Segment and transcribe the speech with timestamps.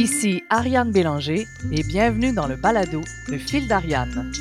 [0.00, 4.32] Ici Ariane Bélanger et bienvenue dans le balado Le fil d'Ariane.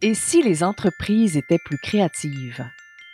[0.00, 2.66] Et si les entreprises étaient plus créatives?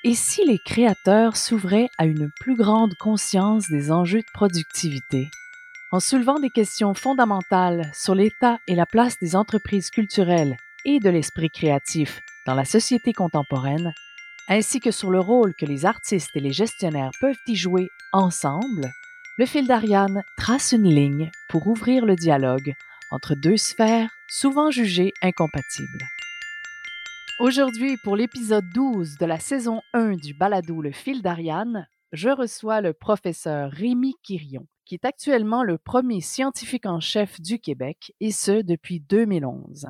[0.05, 5.27] Et si les créateurs s'ouvraient à une plus grande conscience des enjeux de productivité?
[5.91, 11.11] En soulevant des questions fondamentales sur l'état et la place des entreprises culturelles et de
[11.11, 13.93] l'esprit créatif dans la société contemporaine,
[14.49, 18.91] ainsi que sur le rôle que les artistes et les gestionnaires peuvent y jouer ensemble,
[19.39, 22.75] le fil d'Ariane trace une ligne pour ouvrir le dialogue
[23.11, 26.05] entre deux sphères souvent jugées incompatibles.
[27.39, 32.81] Aujourd'hui, pour l'épisode 12 de la saison 1 du balado Le fil d'Ariane, je reçois
[32.81, 38.31] le professeur Rémi Quirion, qui est actuellement le premier scientifique en chef du Québec, et
[38.31, 39.89] ce depuis 2011.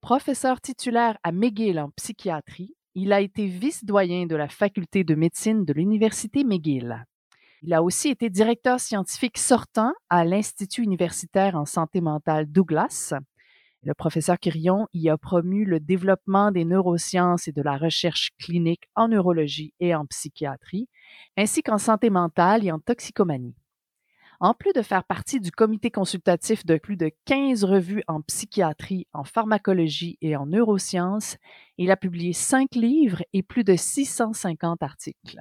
[0.00, 5.64] Professeur titulaire à McGill en psychiatrie, il a été vice-doyen de la faculté de médecine
[5.64, 7.04] de l'Université McGill.
[7.62, 13.14] Il a aussi été directeur scientifique sortant à l'Institut universitaire en santé mentale Douglas
[13.84, 18.88] le professeur Quirion y a promu le développement des neurosciences et de la recherche clinique
[18.94, 20.88] en neurologie et en psychiatrie,
[21.36, 23.54] ainsi qu'en santé mentale et en toxicomanie.
[24.40, 29.06] En plus de faire partie du comité consultatif de plus de 15 revues en psychiatrie,
[29.12, 31.36] en pharmacologie et en neurosciences,
[31.78, 35.40] il a publié cinq livres et plus de 650 articles.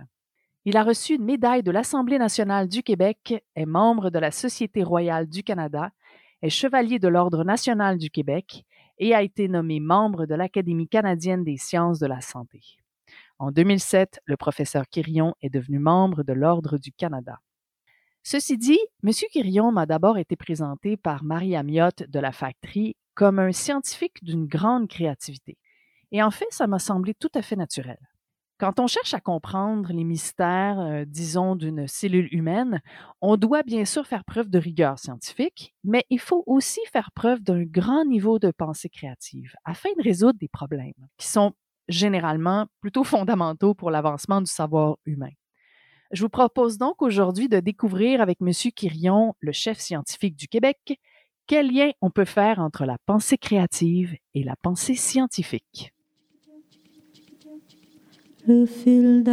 [0.66, 4.84] Il a reçu une médaille de l'Assemblée nationale du Québec, est membre de la Société
[4.84, 5.92] royale du Canada
[6.44, 8.66] est chevalier de l'Ordre national du Québec
[9.00, 12.60] et a été nommé membre de l'Académie canadienne des sciences de la santé.
[13.40, 17.40] En 2007, le professeur Quirion est devenu membre de l'Ordre du Canada.
[18.26, 19.12] Ceci dit, M.
[19.32, 24.48] Quirion m'a d'abord été présenté par Marie Amiotte de la Factory comme un scientifique d'une
[24.48, 25.58] grande créativité.
[26.14, 27.98] Et en fait, ça m'a semblé tout à fait naturel.
[28.60, 32.82] Quand on cherche à comprendre les mystères, euh, disons, d'une cellule humaine,
[33.20, 37.42] on doit bien sûr faire preuve de rigueur scientifique, mais il faut aussi faire preuve
[37.42, 41.52] d'un grand niveau de pensée créative afin de résoudre des problèmes qui sont
[41.90, 45.32] généralement plutôt fondamentaux pour l'avancement du savoir humain.
[46.14, 48.52] Je vous propose donc aujourd'hui de découvrir avec M.
[48.76, 51.00] Quirion, le chef scientifique du Québec,
[51.48, 55.94] quel lien on peut faire entre la pensée créative et la pensée scientifique
[58.46, 59.24] le fil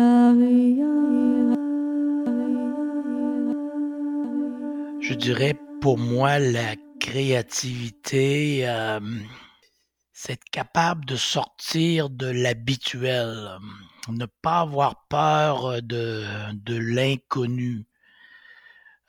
[5.01, 9.01] Je dirais pour moi la créativité, euh,
[10.13, 13.59] c'est être capable de sortir de l'habituel,
[14.13, 17.87] ne pas avoir peur de, de l'inconnu.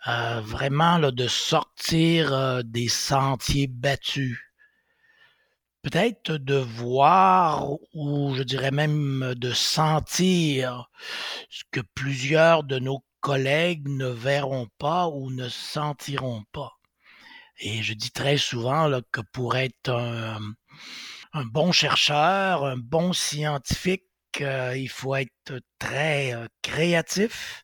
[0.08, 4.40] Euh, vraiment là, de sortir euh, des sentiers battus
[5.82, 10.90] peut-être de voir ou je dirais même de sentir
[11.50, 16.74] ce que plusieurs de nos collègues ne verront pas ou ne sentiront pas.
[17.60, 24.11] Et je dis très souvent que pour être un, bon chercheur, un bon scientifique, euh,
[24.40, 27.64] il faut être très euh, créatif.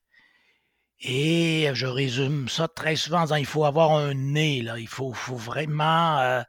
[1.00, 4.80] Et je résume ça très souvent en disant il faut avoir un nez, là.
[4.80, 6.42] Il faut, vraiment euh,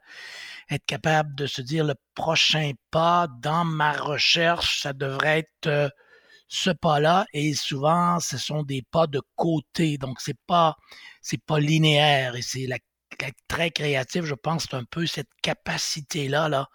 [0.69, 5.89] être capable de se dire le prochain pas dans ma recherche, ça devrait être euh,
[6.47, 7.25] ce pas-là.
[7.33, 9.97] Et souvent, ce sont des pas de côté.
[9.97, 10.75] Donc, c'est pas,
[11.47, 12.35] pas linéaire.
[12.35, 12.77] Et c'est la,
[13.47, 16.69] très créatif, je pense, c'est un peu cette capacité-là, là,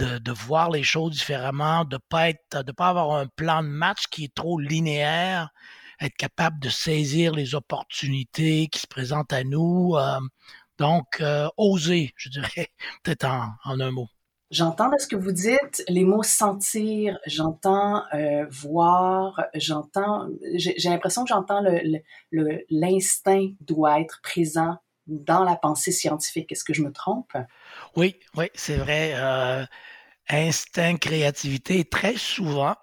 [0.00, 3.68] de, de, voir les choses différemment, de pas être, de pas avoir un plan de
[3.68, 5.50] match qui est trop linéaire,
[6.00, 9.94] être capable de saisir les opportunités qui se présentent à nous.
[9.96, 10.18] Euh,
[10.78, 12.68] donc, euh, oser, je dirais,
[13.04, 14.08] peut-être en, un mot.
[14.50, 21.28] J'entends ce que vous dites, les mots sentir, j'entends euh, voir, j'entends, j'ai l'impression que
[21.28, 21.60] j'entends
[22.68, 24.78] l'instinct le, doit être présent
[25.10, 26.50] dans la pensée scientifique.
[26.52, 27.32] Est-ce que je me trompe?
[27.96, 29.12] Oui, oui, c'est vrai.
[29.16, 29.64] Euh,
[30.30, 32.76] instinct, créativité, très souvent,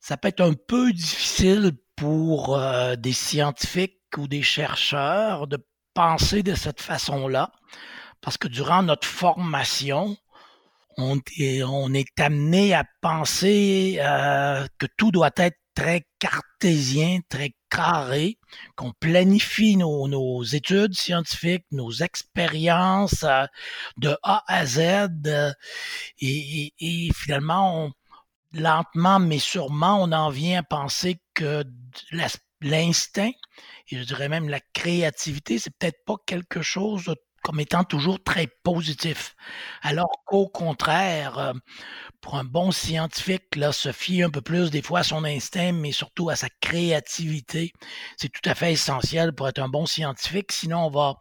[0.00, 2.60] ça peut être un peu difficile pour
[2.98, 5.64] des scientifiques ou des chercheurs de
[5.94, 7.52] penser de cette façon-là,
[8.20, 10.16] parce que durant notre formation,
[10.96, 17.54] on est, on est amené à penser euh, que tout doit être très cartésien, très
[18.76, 23.44] qu'on planifie nos, études scientifiques, nos expériences euh,
[23.96, 25.52] de A à Z, euh,
[26.20, 27.90] et, finalement,
[28.52, 31.64] lentement mais sûrement, on en vient à penser que
[32.60, 33.32] l'instinct
[33.90, 37.14] et je dirais même la créativité, c'est peut-être pas quelque chose
[37.44, 39.36] comme étant toujours très positif.
[39.82, 41.52] Alors qu'au contraire, euh,
[42.22, 45.72] pour un bon scientifique, là, se fier un peu plus des fois à son instinct,
[45.72, 47.72] mais surtout à sa créativité,
[48.16, 50.52] c'est tout à fait essentiel pour être un bon scientifique.
[50.52, 51.16] Sinon, on va,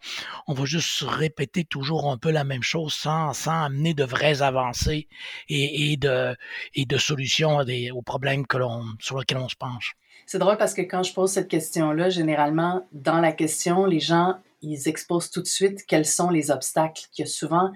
[0.47, 4.41] on va juste répéter toujours un peu la même chose sans, sans amener de vraies
[4.41, 5.09] avancées
[5.49, 6.37] et, de,
[6.73, 7.59] et de solutions
[7.93, 8.57] aux problèmes que
[8.99, 9.95] sur lesquels on se penche.
[10.25, 14.37] C'est drôle parce que quand je pose cette question-là, généralement, dans la question, les gens,
[14.61, 17.07] ils exposent tout de suite quels sont les obstacles.
[17.25, 17.71] Souvent,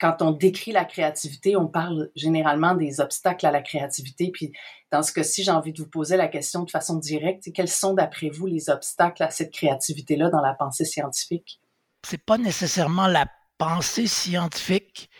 [0.00, 4.30] quand on décrit la créativité, on parle généralement des obstacles à la créativité.
[4.32, 4.52] Puis,
[4.90, 7.52] dans ce cas-ci, j'ai envie de vous poser la question de façon directe.
[7.54, 11.60] Quels sont, d'après vous, les obstacles à cette créativité-là dans la pensée scientifique?
[12.02, 13.26] C'est pas nécessairement la
[13.58, 15.10] pensée scientifique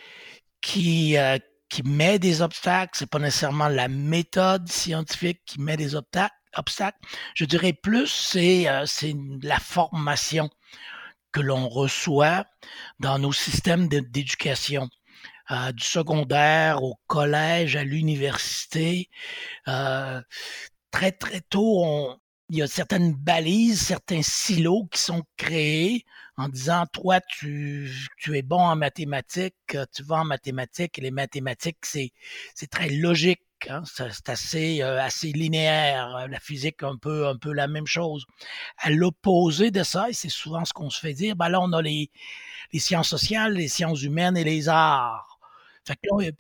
[0.63, 5.95] qui, euh, qui met des obstacles, c'est pas nécessairement la méthode scientifique qui met des
[5.95, 6.35] obstacles,
[7.35, 8.85] Je dirais plus, c'est euh,
[9.43, 10.51] la formation
[11.33, 12.47] que l'on reçoit
[12.99, 14.89] dans nos systèmes d'éducation.
[15.51, 19.09] Euh, du secondaire au collège, à l'université.
[19.67, 20.23] Euh,
[20.93, 22.17] très, très tôt, on,
[22.51, 26.05] il y a certaines balises, certains silos qui sont créés
[26.37, 31.11] en disant, toi, tu, tu es bon en mathématiques, tu vas en mathématiques, et les
[31.11, 32.13] mathématiques, c'est
[32.71, 36.17] très logique Hein, c'est assez, euh, linéaire.
[36.17, 38.27] Euh, la physique, un peu, un peu la même chose.
[38.79, 41.73] À l'opposé de ça, et c'est souvent ce qu'on se fait dire, ben là, on
[41.73, 42.11] a les,
[42.73, 45.39] les sciences sociales, les sciences humaines et les arts.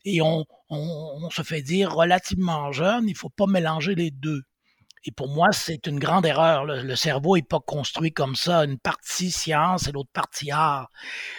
[0.05, 4.43] Et on, on, on, se fait dire relativement jeune, il faut pas mélanger les deux.
[5.05, 6.64] Et pour moi, c'est une grande erreur.
[6.67, 10.91] Le, cerveau n'est pas construit comme ça, une partie science et l'autre partie art.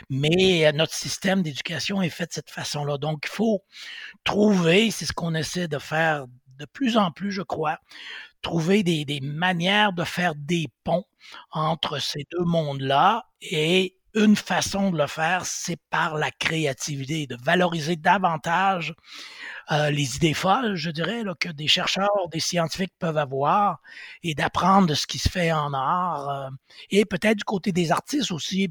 [0.09, 2.97] Mais euh, notre système d'éducation est fait de cette façon-là.
[2.97, 3.63] Donc, il faut
[4.23, 6.25] trouver, c'est ce qu'on essaie de faire
[6.57, 7.79] de plus en plus, je crois,
[8.41, 11.05] trouver des, des manières de faire des ponts
[11.51, 17.37] entre ces deux mondes-là et une façon de le faire, c'est par la créativité, de
[17.41, 18.93] valoriser davantage
[19.71, 23.79] euh, les idées folles, je dirais, là, que des chercheurs, des scientifiques peuvent avoir
[24.23, 26.29] et d'apprendre de ce qui se fait en art.
[26.29, 26.49] Euh,
[26.89, 28.67] et peut-être du côté des artistes aussi,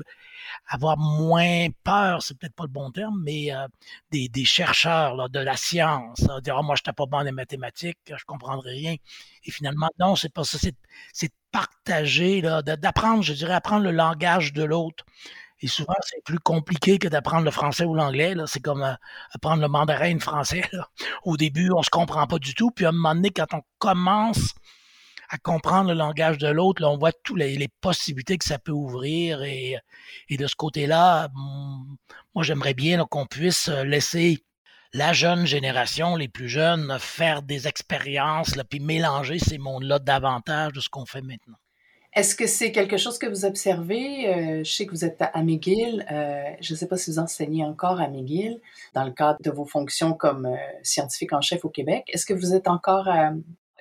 [0.66, 3.66] avoir moins peur, c'est peut-être pas le bon terme, mais euh,
[4.10, 8.24] des, chercheurs de la science, dire oh, moi je n'étais pas bon en mathématiques, je
[8.26, 8.96] comprendrais rien.
[9.44, 10.58] Et finalement, non, c'est pas ça,
[11.12, 15.04] c'est partager, d'apprendre, je dirais, apprendre le langage de l'autre.
[15.62, 18.34] Et souvent, c'est plus compliqué que d'apprendre le français ou l'anglais.
[18.46, 18.94] C'est comme euh,
[19.34, 20.62] apprendre le mandarin français.
[21.24, 22.70] Au début, on se comprend pas du tout.
[22.70, 24.54] Puis à un moment donné, quand on commence
[25.28, 29.42] à comprendre le langage de l'autre, on voit toutes les, possibilités que ça peut ouvrir.
[29.42, 29.76] Et,
[30.30, 31.96] de ce côté-là, mm,
[32.34, 34.44] moi, j'aimerais bien qu'on puisse laisser
[34.92, 40.80] la jeune génération, les plus jeunes, faire des expériences, puis mélanger ces mondes-là davantage de
[40.80, 41.56] ce qu'on fait maintenant.
[42.12, 44.28] Est-ce que c'est quelque chose que vous observez?
[44.28, 46.04] Euh, je sais que vous êtes à McGill.
[46.10, 48.60] Euh, je ne sais pas si vous enseignez encore à McGill
[48.94, 52.10] dans le cadre de vos fonctions comme euh, scientifique en chef au Québec.
[52.12, 53.08] Est-ce que vous êtes encore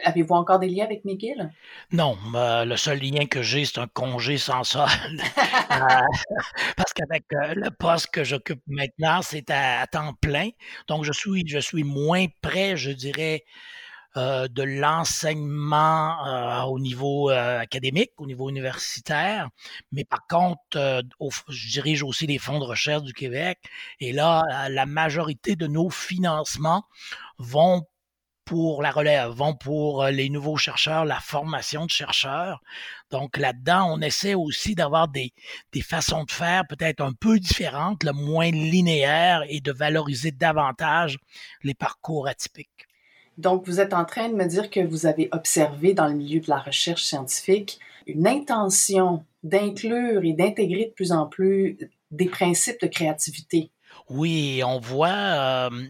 [0.03, 1.51] Avez-vous encore des liens avec McGill?
[1.91, 4.87] Non, le seul lien que j'ai, c'est un congé sans sol.
[6.77, 10.49] parce qu'avec le poste que j'occupe maintenant, c'est à, temps plein.
[10.87, 13.43] Donc, je suis, je suis moins près, je dirais,
[14.17, 19.49] euh, de l'enseignement euh, au niveau euh, académique, au niveau universitaire,
[19.91, 21.03] mais par contre,
[21.47, 23.59] je dirige aussi les fonds de recherche du Québec,
[23.99, 26.85] et là, la majorité de nos financements
[27.37, 27.83] vont
[28.49, 32.63] pour la relève, vont pour les nouveaux chercheurs, la formation de chercheurs.
[33.11, 35.33] Donc là-dedans, on essaie aussi d'avoir des,
[35.71, 41.19] des façons de faire peut-être un peu différentes, le moins linéaires et de valoriser davantage
[41.61, 42.87] les parcours atypiques.
[43.37, 46.39] Donc, vous êtes en train de me dire que vous avez observé dans le milieu
[46.39, 51.77] de la recherche scientifique une intention d'inclure et d'intégrer de plus en plus
[52.09, 53.69] des principes de créativité.
[54.09, 55.87] Oui, on voit, euh,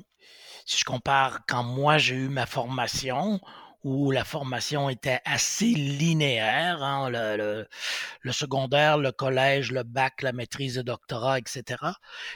[0.69, 3.41] si je compare quand moi j'ai eu ma formation,
[3.83, 10.77] où la formation était assez linéaire, hein, le, secondaire, le collège, le bac, la maîtrise,
[10.77, 11.63] le doctorat, etc.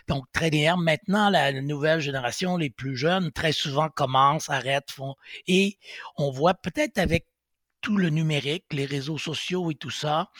[0.07, 0.77] Donc très linéaire.
[0.77, 5.13] Maintenant, la nouvelle génération, les plus jeunes, très souvent commencent, arrêtent, font,
[5.45, 5.77] et
[6.17, 7.27] on voit peut-être avec
[7.81, 10.31] tout le numérique, les réseaux sociaux et tout ça,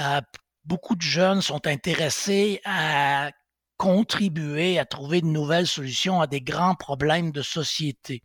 [0.00, 0.22] euh,
[0.64, 3.30] beaucoup de jeunes sont intéressés à
[3.76, 8.22] contribuer à trouver de nouvelles solutions à des grands problèmes de société.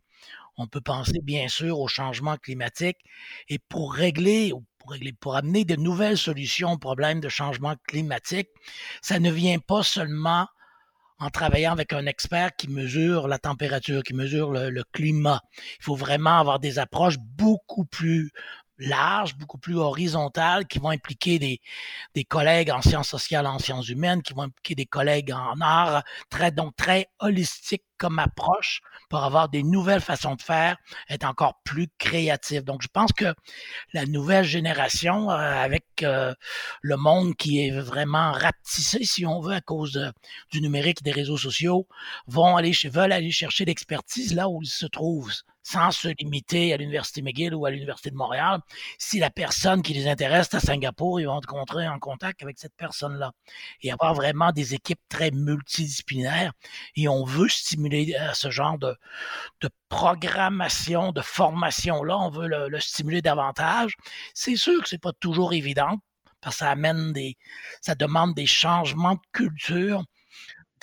[0.56, 2.98] On peut penser bien sûr au changement climatique
[3.48, 8.48] et pour régler pour, régler, pour amener de nouvelles solutions aux problèmes de changement climatique,
[9.00, 10.48] ça ne vient pas seulement
[11.22, 15.40] en travaillant avec un expert qui mesure la température, qui mesure le, climat.
[15.78, 18.32] Il faut vraiment avoir des approches beaucoup plus
[18.82, 21.60] larges, beaucoup plus horizontales, qui vont impliquer des,
[22.14, 26.02] des collègues en sciences sociales, en sciences humaines, qui vont impliquer des collègues en art,
[26.30, 30.76] très, donc très holistique comme approche pour avoir des nouvelles façons de faire,
[31.08, 32.64] être encore plus créatif.
[32.64, 33.32] Donc, je pense que
[33.92, 36.34] la nouvelle génération, euh, avec euh,
[36.80, 40.12] le monde qui est vraiment rapetissé, si on veut, à cause
[40.50, 41.86] du numérique et des réseaux sociaux,
[42.26, 45.30] vont aller, veulent aller chercher l'expertise là où ils se trouvent
[45.62, 48.60] sans se limiter à l'Université McGill ou à l'Université de Montréal.
[48.98, 52.58] Si la personne qui les intéresse est à Singapour, ils vont être en contact avec
[52.58, 53.32] cette personne-là.
[53.82, 56.52] Et avoir vraiment des équipes très multidisciplinaires.
[56.96, 58.96] Et on veut stimuler euh, ce genre de,
[59.88, 62.18] programmation, de formation-là.
[62.18, 63.96] On veut le, le stimuler davantage.
[64.34, 65.98] C'est sûr que c'est pas toujours évident
[66.40, 67.36] parce que ça amène des,
[67.80, 70.02] ça demande des changements de culture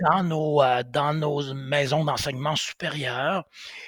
[0.02, 3.44] dans nos, euh, dans nos maisons d'enseignement supérieur.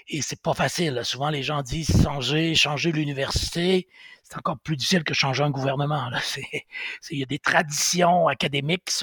[0.07, 1.01] Et c'est pas facile.
[1.03, 3.87] Souvent, les gens disent changer, changer l'université.
[4.23, 6.09] C'est encore plus difficile que changer un gouvernement.
[7.11, 8.95] Il y a des traditions académiques qui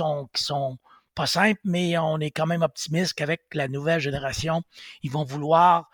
[0.44, 0.78] sont
[1.18, 4.62] pas simples, mais on est quand même optimiste qu'avec la nouvelle génération,
[5.02, 5.90] ils vont vouloir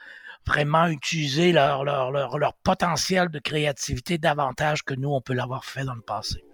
[0.47, 5.85] vraiment utiliser leur, leur, leur potentiel de créativité davantage que nous, on peut l'avoir fait
[5.85, 6.45] dans le passé.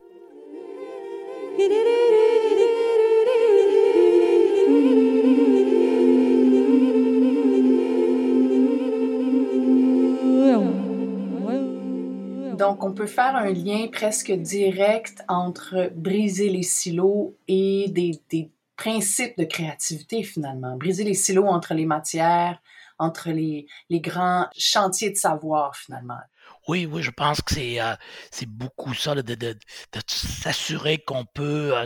[12.56, 18.20] Donc, on peut faire un lien presque direct entre briser les silos et des,
[18.80, 20.76] principes de créativité, finalement.
[20.76, 22.58] Briser les silos entre les matières,
[22.98, 26.18] entre les, grands chantiers de savoir, finalement.
[26.66, 27.94] Oui, oui, je pense que c'est euh,
[28.46, 29.56] beaucoup ça, de, de
[30.06, 31.84] s'assurer qu'on peut euh,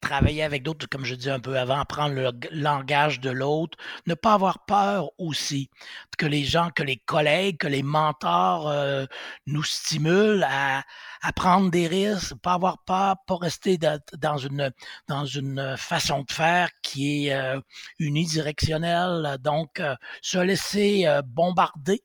[0.00, 4.14] travailler avec d'autres, comme je disais un peu avant, apprendre le langage de l'autre, ne
[4.14, 5.70] pas avoir peur aussi
[6.18, 9.06] que les gens, que les collègues, que les mentors euh,
[9.46, 10.82] nous stimulent à,
[11.22, 14.70] à, prendre des risques, pas avoir peur, pas rester dans une
[15.08, 17.60] dans une façon de faire qui est euh,
[17.98, 22.02] unidirectionnelle, donc euh, se laisser bombarder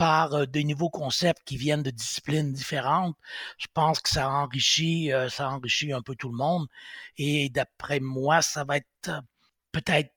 [0.00, 3.16] par euh, des nouveaux concepts qui viennent de disciplines différentes,
[3.58, 6.66] je pense que ça enrichit, euh, ça enrichit un peu tout le monde.
[7.18, 9.20] Et d'après moi, ça va être euh,
[9.72, 10.10] peut-être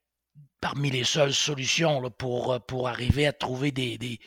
[0.62, 4.20] parmi les seules solutions pour, arriver à trouver des,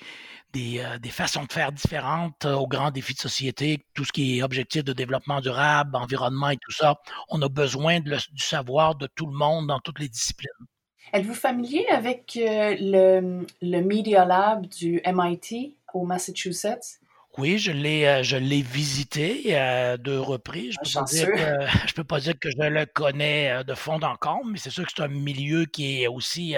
[1.10, 4.92] façons de faire différentes aux grands défis de société, tout ce qui est objectif de
[4.92, 6.96] développement durable, environnement et tout ça.
[7.30, 10.66] On a besoin du savoir de tout le monde dans toutes les disciplines.
[11.12, 17.00] Êtes-vous familier avec euh, le, le, Media Lab du MIT au Massachusetts?
[17.38, 20.74] Oui, je l'ai, euh, je l'ai visité à deux reprises.
[20.82, 24.16] Je peux, que, je peux pas dire que je le connais euh, de fond en
[24.16, 26.56] comble, mais c'est sûr que c'est un milieu qui est aussi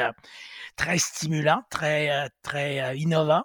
[0.76, 3.43] très stimulant, très, très innovant.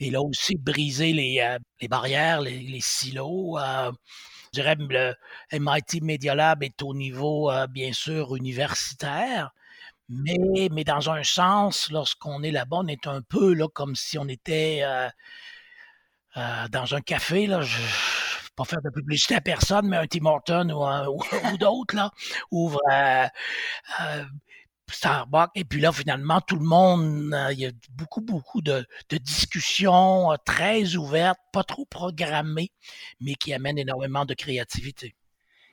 [0.00, 3.58] Et là aussi, briser les, les barrières, les, les silos.
[3.58, 5.14] je dirais le
[5.52, 9.52] MIT Media Lab est au niveau, bien sûr, universitaire,
[10.10, 14.18] mais, mais dans un sens, lorsqu'on est là-bas, on est un peu là, comme si
[14.18, 15.08] on était euh,
[16.36, 17.46] euh, dans un café.
[17.46, 17.78] Là, je,
[18.56, 22.10] pas faire de publicité à personne, mais un Tim Horton ou, ou, d'autres,
[22.50, 23.28] ouvre euh,
[24.90, 25.50] Starbucks.
[25.54, 30.96] Et puis là, finalement, tout le monde, il y a beaucoup, beaucoup de discussions très
[30.96, 32.72] ouvertes, pas trop programmées,
[33.20, 35.14] mais qui amènent énormément de créativité.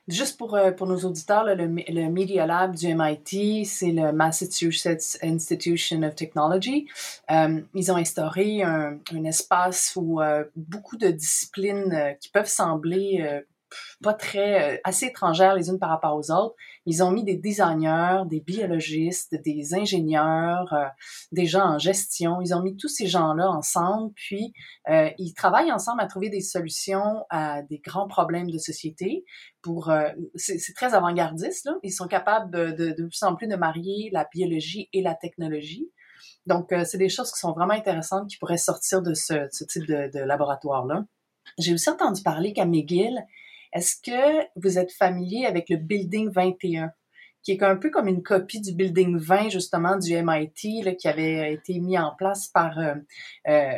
[0.08, 5.20] Juste pour, euh, pour nos auditeurs, le, le, Media Lab du MIT, c'est le Massachusetts
[5.22, 6.88] Institution of Technology.
[7.30, 13.44] Euh, ils ont instauré un, un espace où euh, beaucoup de disciplines qui peuvent sembler
[14.02, 16.56] pas très, assez étrangères les unes par rapport aux autres.
[16.88, 20.86] Ils ont mis des designers, des biologistes, des ingénieurs, euh,
[21.34, 22.42] des gens en gestion.
[22.42, 24.54] Ils ont mis tous ces gens-là ensemble, puis
[24.90, 29.26] euh, ils travaillent ensemble à trouver des solutions à des grands problèmes de société.
[29.62, 29.92] Pour,
[30.36, 31.66] c'est très avant-gardiste.
[31.66, 31.74] Là.
[31.84, 35.92] Ils sont capables de, de, plus en plus de marier la biologie et la technologie.
[36.46, 39.86] Donc, c'est des choses qui sont vraiment intéressantes qui pourraient sortir de ce, ce type
[39.86, 41.04] de, de laboratoire-là.
[41.58, 43.22] J'ai aussi entendu parler qu'à McGill,
[43.78, 46.92] est-ce que vous êtes familier avec le Building 21?
[47.48, 51.54] qui est un peu comme une copie du Building 20, justement, du MIT, qui avait
[51.54, 52.96] été mis en place par euh,
[53.48, 53.72] euh,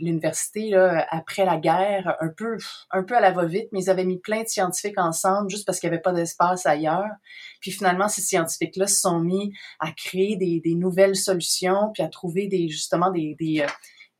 [0.00, 2.56] l'université après la guerre, un peu,
[2.90, 5.78] un peu à la va-vite, mais ils avaient mis plein de scientifiques ensemble juste parce
[5.78, 7.12] qu'il n'y avait pas d'espace ailleurs.
[7.60, 12.48] Puis finalement, ces scientifiques-là se sont mis à créer des, nouvelles solutions, puis à trouver
[12.68, 13.66] justement des, euh,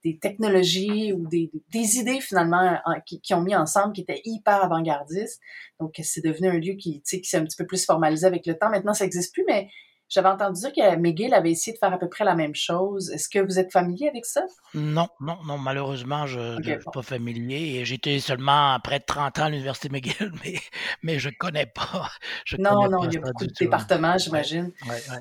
[0.06, 4.62] des technologies ou des, des idées finalement qui, qui, ont mis ensemble qui étaient hyper
[4.64, 5.40] avant-gardistes.
[5.80, 8.56] Donc c'est devenu un lieu qui, qui s'est un petit peu plus formalisé avec le
[8.56, 8.70] temps.
[8.70, 9.68] Maintenant, ça n'existe plus, mais
[10.08, 13.10] J'avais entendu dire que McGill avait essayé de faire à peu près la même chose.
[13.10, 14.42] Est-ce que vous êtes familier avec ça?
[14.74, 19.44] Non, non, non, malheureusement, je ne suis pas familier j'étais seulement près de 30 ans
[19.46, 20.60] à l'université McGill, mais
[21.02, 22.10] mais je connais pas
[22.44, 23.64] je Non, connais non, pas il y a beaucoup de tout.
[23.64, 24.72] départements, j'imagine.
[24.82, 25.20] ouais, ouais.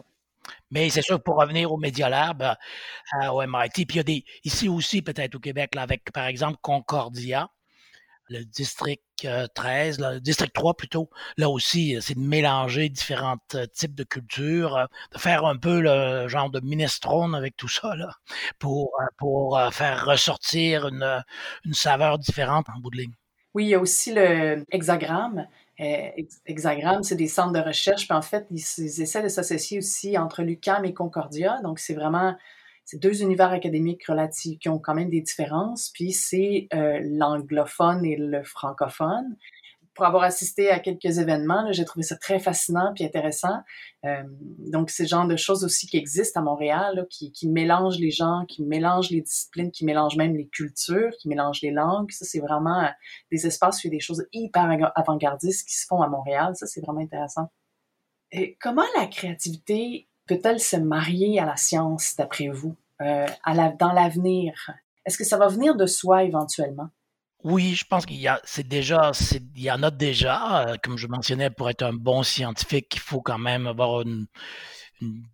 [0.72, 2.56] Mais c'est sûr, pour revenir au Media Lab, heu,
[3.20, 6.12] à au MIT, puis il y a des ici aussi peut-être au Québec, là, avec
[6.12, 7.50] par exemple Concordia,
[8.30, 11.10] le district, heu, 13, là, le district 3 plutôt.
[11.38, 15.80] Là aussi, heu, c'est de mélanger différentes, heu, types de cultures, de faire un peu
[15.82, 18.10] le genre de minestrone avec tout ça là,
[18.60, 21.24] pour, pour, faire ressortir une,
[21.66, 23.14] une saveur différente en bout de ligne.
[23.54, 25.48] Oui, il y a aussi le Hexagramme.
[25.79, 25.86] Heu,
[26.17, 30.17] Hex Hexagramme, c'est des centres de recherche, puis en fait, ils essaient de s'associer aussi
[30.17, 31.62] entre l'UQAM et Concordia.
[31.63, 32.36] Donc c'est vraiment
[32.86, 38.05] c'est 2 univers académiques relatifs qui ont quand même des différences, puis c'est, heu, l'anglophone
[38.05, 39.36] et le francophone.
[39.96, 43.60] Pour avoir assisté à quelques événements, j'ai trouvé ça très fascinant puis intéressant.
[44.04, 44.36] Hem,
[44.72, 48.00] donc c'est le genre de choses aussi qui existent à Montréal, là, qui qui mélangent
[48.00, 52.12] les gens, qui mélangent les disciplines, qui mélangent même les cultures, qui mélangent les langues.
[52.12, 52.90] Ça, c'est vraiment, heu,
[53.32, 56.54] des espaces où il y a des choses hyper avant-gardistes qui se font à Montréal.
[56.56, 57.50] Ça, c'est vraiment intéressant.
[58.32, 63.70] Et comment la créativité peut-elle se marier à la science, d'après vous, heu, à la
[63.72, 64.72] dans l'avenir?
[65.06, 66.90] Est-ce que ça va venir de soi éventuellement?
[67.46, 69.12] Oui, je pense qu'il y a c'est déjà
[69.56, 73.00] il y en a déjà, heu, comme je mentionnais, pour être un bon scientifique, il
[73.00, 74.25] faut quand même avoir une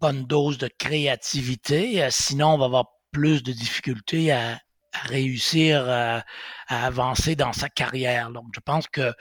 [0.01, 4.59] bonne dose de créativité, heu, sinon on va avoir plus de difficultés à
[5.03, 6.23] réussir à
[6.67, 8.29] à avancer dans sa carrière.
[8.31, 9.13] Donc je pense que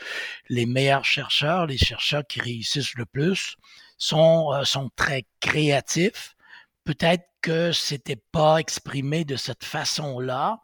[0.48, 3.56] les meilleurs chercheurs, les chercheurs qui réussissent le plus
[3.98, 6.34] sont, sont très créatifs.
[6.84, 10.58] Peut-être que c'était pas exprimé de cette façon-là,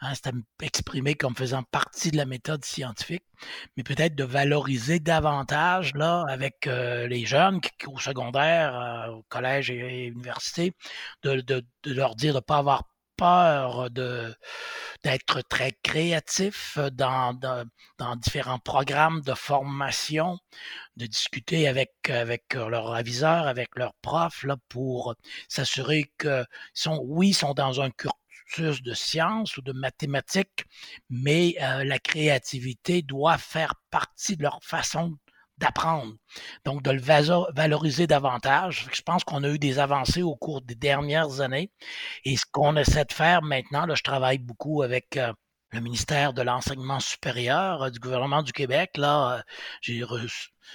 [0.00, 0.32] hein, c'était
[0.62, 3.24] exprimé comme faisant partie de la méthode scientifique,
[3.76, 8.74] mais peut-être de valoriser davantage là avec, heu, les jeunes qui au secondaire,
[9.08, 10.72] heu, au collège et et université,
[11.22, 12.84] de de leur dire de pas avoir
[13.16, 14.34] peur de
[15.04, 20.38] d'être très créatif, dans différents programmes de formation,
[20.96, 25.14] de discuter avec avec, leur aviseur, avec leurs profs là, pour
[25.48, 27.90] s'assurer qu'ils sont oui, ils sont dans un
[28.60, 30.64] de sciences ou de mathématiques,
[31.10, 35.16] mais, heu, la créativité doit faire partie de leur façon
[35.58, 36.14] d'apprendre.
[36.64, 37.00] Donc de le
[37.54, 38.88] valoriser davantage.
[38.92, 41.70] Je pense qu'on a eu des avancées au cours des dernières années
[42.24, 45.32] et ce qu'on essaie de faire maintenant, là, je travaille beaucoup avec, heu,
[45.74, 48.96] le ministère de l'enseignement supérieur, heu, du gouvernement du Québec.
[48.96, 49.42] Là, heu,
[49.82, 50.02] j'ai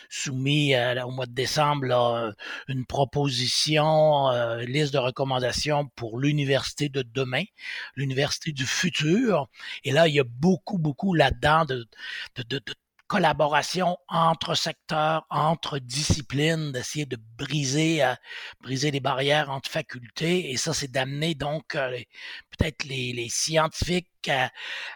[0.10, 2.34] soumis, là, au mois de décembre, là,
[2.68, 7.44] une proposition, heu, liste de recommandations pour l'université de demain,
[7.96, 9.48] l'université du futur
[9.84, 11.88] et là, il y a beaucoup, beaucoup là-dedans de
[12.36, 12.74] de de de
[13.10, 18.16] collaboration entre secteurs, entre disciplines, d'essayer de briser, heu,
[18.62, 20.52] briser les barrières entre facultés.
[20.52, 22.08] Et ça, c'est d'amener donc, les
[22.58, 24.52] peut-être les les scientifiques à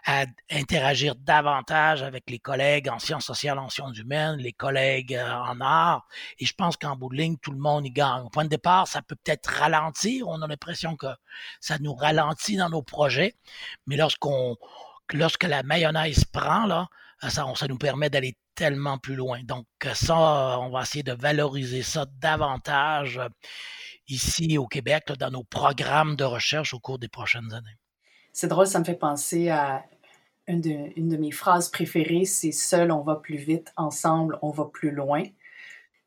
[0.06, 5.22] à interagir davantage avec les collègues en sciences sociales, en sciences humaines, les collègues, heu,
[5.32, 6.06] en arts.
[6.38, 8.22] Et je pense qu'en bout de ligne, tout le monde y gagne.
[8.24, 11.08] Au point de départ, ça peut peut-être ralentir, on a l'impression que
[11.60, 13.34] ça nous ralentit dans nos projets,
[13.86, 14.56] mais lorsqu'on
[15.12, 16.88] lorsque la mayonnaise prend là,
[17.20, 19.40] ça on ça nous permet d'aller tellement plus loin.
[19.44, 23.28] Donc ça, on va essayer de valoriser ça davantage, heu,
[24.08, 27.78] ici au Québec, dans nos programmes de recherche au cours des prochaines années.
[28.32, 29.84] C'est drôle, ça me fait penser à
[30.46, 34.90] une de mes phrases préférées, c'est: «Seul on va plus vite, ensemble on va plus
[34.90, 35.22] loin».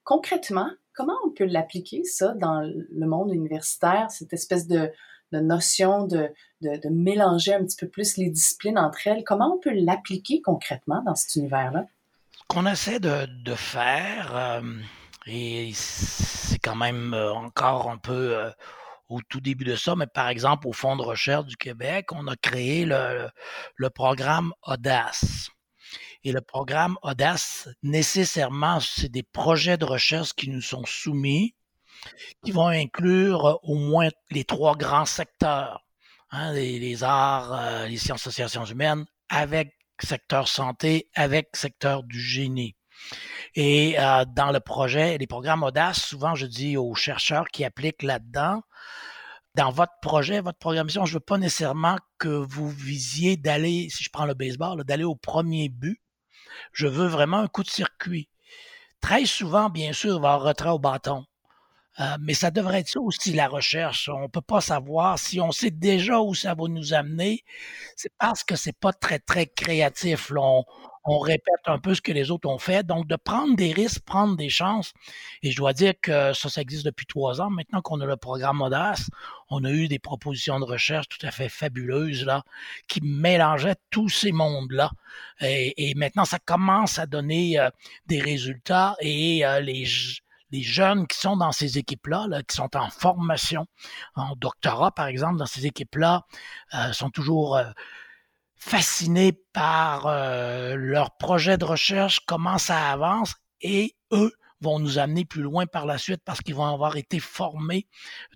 [0.04, 4.92] Concrètement, comment on peut l'appliquer ça dans le monde universitaire, cette espèce de
[5.32, 6.30] de notion de
[6.62, 9.24] de de mélanger un petit peu plus les disciplines entre elles?
[9.24, 11.86] Comment on peut l'appliquer concrètement dans cet univers-là?
[12.34, 14.84] Ce qu'on essaie de de faire, hem
[15.28, 18.54] et c'est quand même, heu, encore un peu, heu,
[19.10, 22.28] au tout début de ça, mais par exemple, au Fonds de recherche du Québec, on
[22.28, 23.30] a créé le
[23.76, 25.50] le programme Audace
[26.24, 31.56] et le programme Audace, nécessairement, c'est des projets de recherche qui nous sont soumis,
[32.44, 35.86] qui vont inclure, heu, au moins les 3 grands secteurs,
[36.32, 42.20] hein, les arts, heu, les sciences sociales, sciences humaines, avec secteur santé, avec secteur du
[42.20, 42.76] génie
[43.56, 48.04] et heu, dans le projet les programmes Audace, souvent je dis aux chercheurs qui appliquent
[48.04, 48.62] là-dedans:
[49.56, 54.10] «Dans votre projet, votre programmation, je veux pas nécessairement que vous visiez d'aller» si je
[54.12, 56.00] prends le baseball «d'aller au 1er but.
[56.74, 58.30] Je veux vraiment un coup de circuit».
[59.02, 61.26] Très souvent, bien sûr, il va y avoir retrait au bâton,
[62.00, 64.10] heu, mais ça devrait être ça aussi la recherche.
[64.10, 67.44] On peut pas savoir si on sait déjà où ça va nous amener,
[67.96, 70.32] c'est parce que c'est pas très, très créatif
[71.10, 72.86] on répète un peu ce que les autres ont fait.
[72.86, 74.94] Donc, de prendre des risques, prendre des chances.
[75.42, 77.50] Et je dois dire que ça, ça existe depuis trois ans.
[77.50, 79.10] Maintenant qu'on a le programme Audace,
[79.50, 82.44] on a eu des propositions de recherche tout à fait fabuleuses, là,
[82.90, 84.92] qui mélangeaient tous ces mondes-là.
[85.42, 87.70] Et, maintenant, ça commence à donner euh,
[88.08, 89.86] des résultats et euh, les
[90.52, 93.66] les jeunes qui sont dans ces équipes-là, qui sont en formation,
[94.16, 96.24] en doctorat par exemple, dans ces équipes-là,
[96.74, 97.66] euh, sont toujours euh,
[98.56, 105.24] fascinés par euh, leur projet de recherche, comment ça avance, et eux vont nous amener
[105.24, 107.88] plus loin par la suite parce qu'ils vont avoir été formés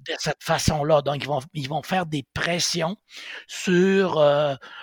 [0.02, 1.02] de cette façon-là.
[1.02, 2.95] Donc, ils vont, ils vont faire des pressions
[3.47, 4.24] sur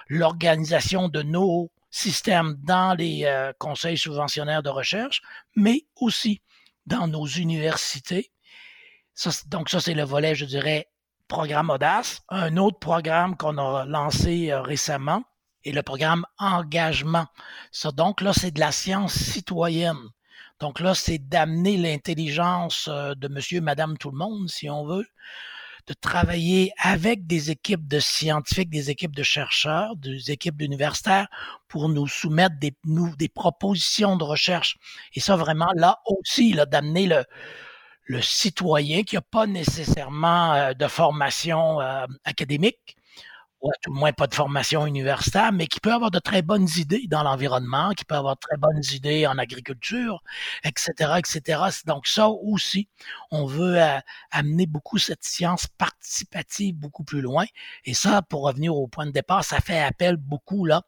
[0.08, 5.22] l'organisation de nos systèmes dans les conseils subventionnaires de recherche,
[5.54, 6.42] mais aussi
[6.88, 8.32] dans nos universités.
[9.46, 10.88] donc ça, c'est le volet, je dirais,
[11.28, 12.22] programme Audace.
[12.30, 15.22] Un autre programme qu'on a lancé euh, récemment
[15.64, 17.26] est le programme Engagement.
[17.70, 20.08] Ça, donc là, c'est de la science citoyenne.
[20.60, 25.06] Donc là, c'est d'amener l'intelligence euh, de monsieur, madame, tout le monde, si on veut,
[25.88, 31.28] de travailler avec des équipes de scientifiques, des équipes de chercheurs, des équipes d'universitaires
[31.66, 32.74] pour nous soumettre des,
[33.16, 34.76] des propositions de recherche.
[35.14, 37.24] Et ça, vraiment, là aussi, là, d'amener le,
[38.04, 42.97] le citoyen qui n'a pas nécessairement euh, de formation euh, académique,
[43.60, 46.68] ou tout le moins pas de formation universitaire, mais qui peut avoir de très bonnes
[46.76, 50.22] idées dans l'environnement, qui peut avoir de très bonnes idées en agriculture,
[50.64, 51.60] etc., etc.
[51.86, 52.88] Donc ça aussi,
[53.30, 53.98] on veut euh,
[54.30, 57.46] amener beaucoup cette science participative beaucoup plus loin.
[57.84, 60.82] Et ça, pour revenir au point de départ, ça fait appel beaucoup là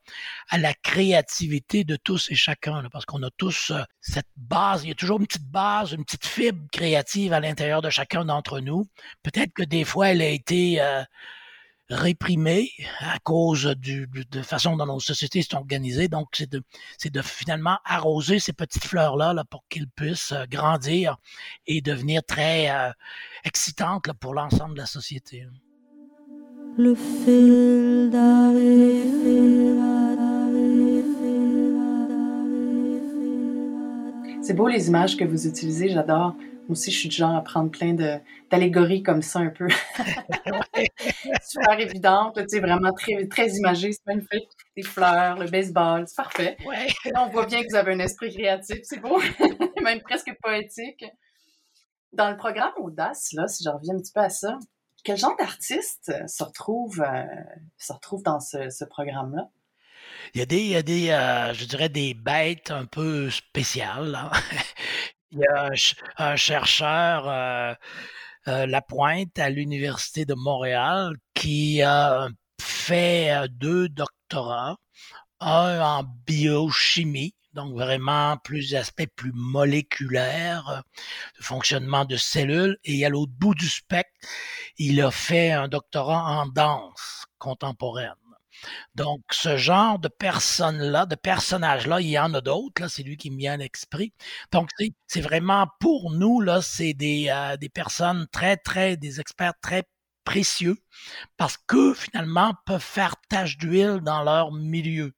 [0.48, 4.84] à la créativité de tous et chacun, parce qu'on a tous euh, cette base.
[4.84, 8.24] Il y a toujours une petite base, une petite fibre créative à l'intérieur de chacun
[8.24, 8.86] d'entre nous.
[9.22, 11.02] Peut-être que des fois, elle a été euh,
[11.90, 16.08] réprimés à cause du, de façon dont nos sociétés sont organisées.
[16.08, 21.16] Donc, c'est de, finalement arroser ces petites fleurs-là là, pour qu'elles puissent euh, grandir
[21.66, 22.90] et devenir très euh,
[23.44, 25.46] excitantes pour l'ensemble de la société.
[26.76, 28.10] Le fil
[34.50, 36.34] C'est beau les images que vous utilisez, j'adore.
[36.34, 37.94] Moi aussi, je suis du genre à prendre plein
[38.50, 39.68] d'allégories comme ça un peu.
[41.44, 44.48] Super évidente, tu sais, vraiment très, très imagé, c'est magnifique.
[44.76, 46.56] Des fleurs, le baseball, c'est parfait.
[47.14, 49.20] On voit bien que vous avez un esprit créatif, c'est beau,
[49.84, 51.04] même presque poétique.
[52.12, 54.58] Dans le programme Audace, là, si je reviens un petit peu à ça,
[55.04, 57.22] quel genre d'artistes se retrouvent, euh,
[57.78, 59.48] se retrouvent dans ce, programme-là?
[60.34, 63.30] Il y a des, il y a des euh, je dirais, des bêtes un peu
[63.30, 64.14] spéciales.
[64.14, 64.30] Hein.
[65.32, 65.70] Il y a
[66.18, 67.74] un, chercheur, euh,
[68.48, 72.28] euh, Lapointe, à l'Université de Montréal, qui a
[72.60, 74.76] fait euh, deux doctorats,
[75.40, 80.82] un en biochimie, donc vraiment plus aspect plus moléculaire,
[81.38, 84.12] de fonctionnement de cellules, et à l'autre bout du spectre,
[84.78, 88.14] il a fait un doctorat en danse contemporaine.
[88.94, 93.30] Donc, ce genre de personnes-là, de personnages-là, il y en a d'autres, c'est lui qui
[93.30, 94.12] me vient à l'esprit.
[94.52, 94.70] Donc,
[95.06, 99.84] c'est vraiment pour nous, là, c'est des, euh, des personnes très, très, des experts très
[100.24, 100.76] précieux
[101.36, 105.12] parce que finalement peuvent faire tâche d'huile dans leur milieu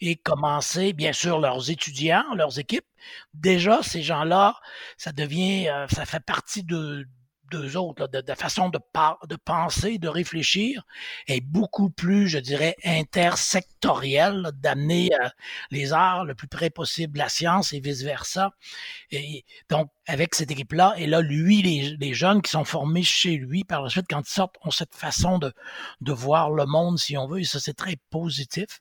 [0.00, 2.86] et commencer, bien sûr, leurs étudiants, leurs équipes.
[3.34, 4.56] Déjà, ces gens-là,
[4.96, 7.06] ça devient, euh, ça fait partie de,
[7.50, 8.78] deux autres, de, de, façon de,
[9.44, 10.82] penser, de réfléchir,
[11.26, 15.28] est beaucoup plus, je dirais, intersectorielle, d'amener euh,
[15.70, 18.50] les arts le plus près possible la science et vice-versa.
[19.10, 23.64] Et donc, avec cette équipe-là, et là, lui, les, jeunes qui sont formés chez lui,
[23.64, 25.52] par la suite, quand ils sortent, ont cette façon de,
[26.00, 28.80] de voir le monde, si on veut, et ça, c'est très positif.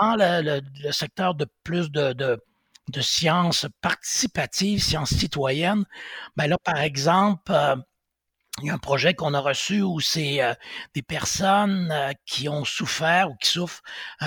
[0.00, 0.60] Dans le,
[0.92, 2.40] secteur de plus de
[2.88, 5.84] de sciences participatives, sciences citoyennes,
[6.36, 7.76] ben là, par exemple, euh,
[8.60, 10.54] il y a un projet qu'on a reçu où c'est euh,
[10.94, 13.82] des personnes euh, qui ont souffert ou qui souffrent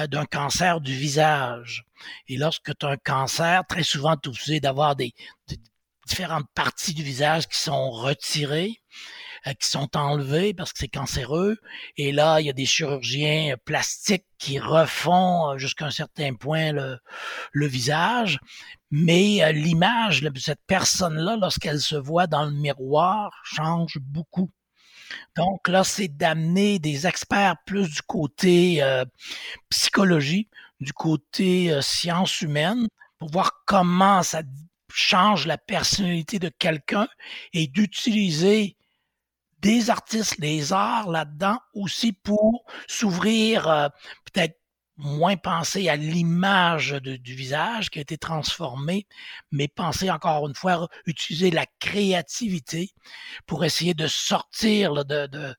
[0.09, 1.83] d'un cancer du visage.
[2.27, 5.13] Et lorsque tu as un cancer, très souvent, tu es d'avoir des,
[6.07, 8.81] différentes parties du visage qui sont retirées.
[9.47, 11.57] Euh, qui sont enlevés parce que c'est cancéreux.
[11.97, 16.71] Et là, il y a des chirurgiens plastiques qui refont euh, jusqu'à un certain point
[16.71, 18.39] le, visage.
[18.91, 24.49] Mais euh, l'image de cette personne-là, lorsqu'elle se voit dans le miroir, change beaucoup.
[25.35, 28.81] Donc là, c'est d'amener des experts plus du côté
[29.69, 30.47] psychologie,
[30.79, 34.43] du côté euh, sciences humaines, pour voir comment ça
[34.93, 37.07] change la personnalité de quelqu'un
[37.53, 38.75] et d'utiliser
[39.63, 43.87] des artistes, les arts là-dedans aussi pour s'ouvrir euh,
[44.25, 44.59] peut-être
[44.97, 49.07] moins penser à l'image du visage qui a été transformée,
[49.51, 52.91] mais penser encore une fois, utiliser la créativité
[53.47, 55.55] pour essayer de sortir de, de,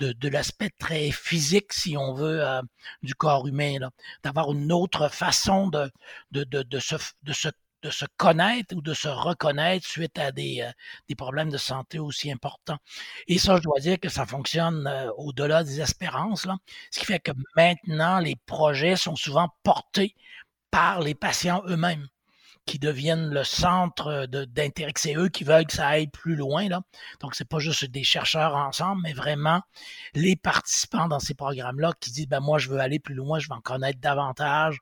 [0.00, 2.60] de, de l'aspect très physique, si on veut, euh,
[3.02, 3.78] du corps humain,
[4.22, 5.90] d'avoir une autre façon de,
[6.32, 7.48] de, de, de, se, de se
[7.82, 10.70] de se connaître ou de se reconnaître suite à des, euh,
[11.08, 12.78] des problèmes de santé aussi importants.
[13.26, 16.46] Et ça, je dois dire que ça fonctionne euh, au-delà des espérances.
[16.46, 16.56] Là.
[16.90, 20.14] Ce qui fait que maintenant, les projets sont souvent portés
[20.70, 22.08] par les patients eux-mêmes
[22.68, 26.68] qui deviennent le centre d'intérêt, c'est eux qui veulent que ça aille plus loin.
[26.68, 26.82] Là.
[27.20, 29.62] Donc, c'est pas juste des chercheurs ensemble, mais vraiment
[30.12, 33.48] les participants dans ces programmes-là qui disent ben moi, je veux aller plus loin, je
[33.48, 34.80] veux en connaître davantage,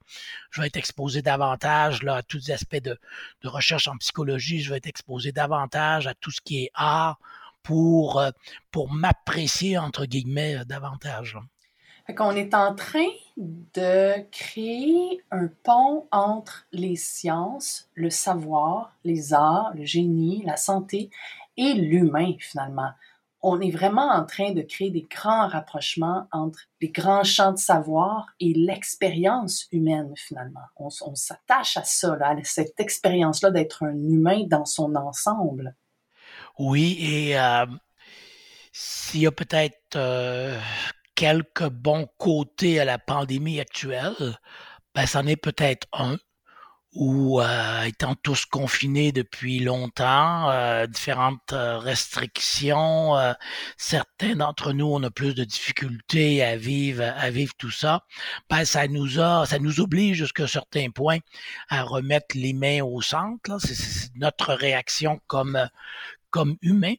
[0.50, 2.98] je veux être exposé davantage là, à tous les aspects de,
[3.44, 7.20] recherche en psychologie, je veux être exposé davantage à tout ce qui est art
[7.62, 8.30] pour, euh,
[8.72, 11.38] pour m'apprécier, entre guillemets, davantage.
[12.08, 19.72] On est en train de créer un pont entre les sciences, le savoir, les arts,
[19.74, 21.10] le génie, la santé
[21.56, 22.90] et l'humain finalement.
[23.42, 27.58] On est vraiment en train de créer des grands rapprochements entre les grands champs de
[27.58, 30.64] savoir et l'expérience humaine finalement.
[30.76, 35.74] On, s'attache à ça, à cette expérience-là d'être un humain dans son ensemble.
[36.58, 37.66] Oui, et euh,
[38.72, 40.58] s'il y a peut-être euh,
[41.16, 44.38] quelques bons côtés à la pandémie actuelle,
[44.94, 46.18] ben, c'en est peut-être un
[46.92, 53.14] où, euh, étant tous confinés depuis longtemps, euh, différentes euh, restrictions,
[53.76, 58.04] certains d'entre nous, on a plus de difficultés à vivre, à vivre tout ça.
[58.48, 61.18] Ben, ça nous a, ça nous oblige jusqu'à certains points
[61.68, 63.58] à remettre les mains au centre.
[63.60, 65.68] C'est notre réaction comme
[66.30, 66.94] comme humain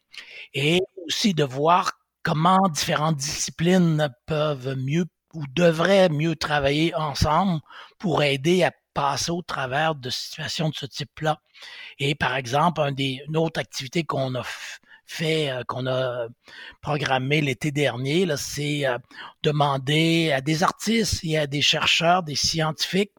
[0.53, 1.96] et aussi de voir
[2.27, 7.61] comment différentes disciplines peuvent mieux ou devraient mieux travailler ensemble
[7.99, 11.39] pour aider à passer au travers de situations de ce type-là.
[11.99, 14.43] Et par exemple, un des, une autre activité qu'on a
[15.05, 16.27] fait, euh, qu'on a
[16.81, 18.97] programmé l'été dernier, c'est euh,
[19.41, 23.13] demander à des artistes et à des chercheurs, des scientifiques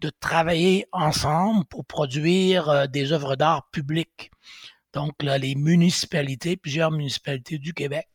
[0.00, 4.30] de travailler ensemble pour produire euh, des œuvres d'art publiques.
[4.94, 8.06] Donc, les municipalités, plusieurs municipalités du Québec,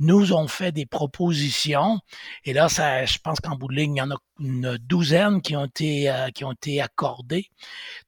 [0.00, 2.00] nous ont fait des propositions.
[2.44, 5.40] Et là, ça, je pense qu'en bout de ligne, il y en a une douzaine
[5.42, 7.50] qui ont été, euh, qui ont été accordées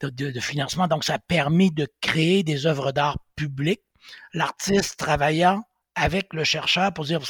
[0.00, 0.88] de, financement.
[0.88, 3.82] Donc, ça a permis de créer des œuvres d'art publiques.
[4.32, 5.62] L'artiste travaillant
[5.94, 7.20] avec le chercheur pour dire,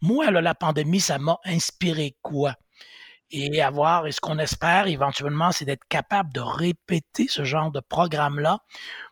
[0.00, 2.54] moi, la pandémie, ça m'a inspiré quoi?
[3.30, 7.80] et avoir, et ce qu'on espère éventuellement, c'est d'être capable de répéter ce genre de
[7.80, 8.60] programme-là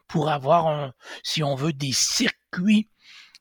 [0.08, 2.88] pour avoir, si on veut, des circuits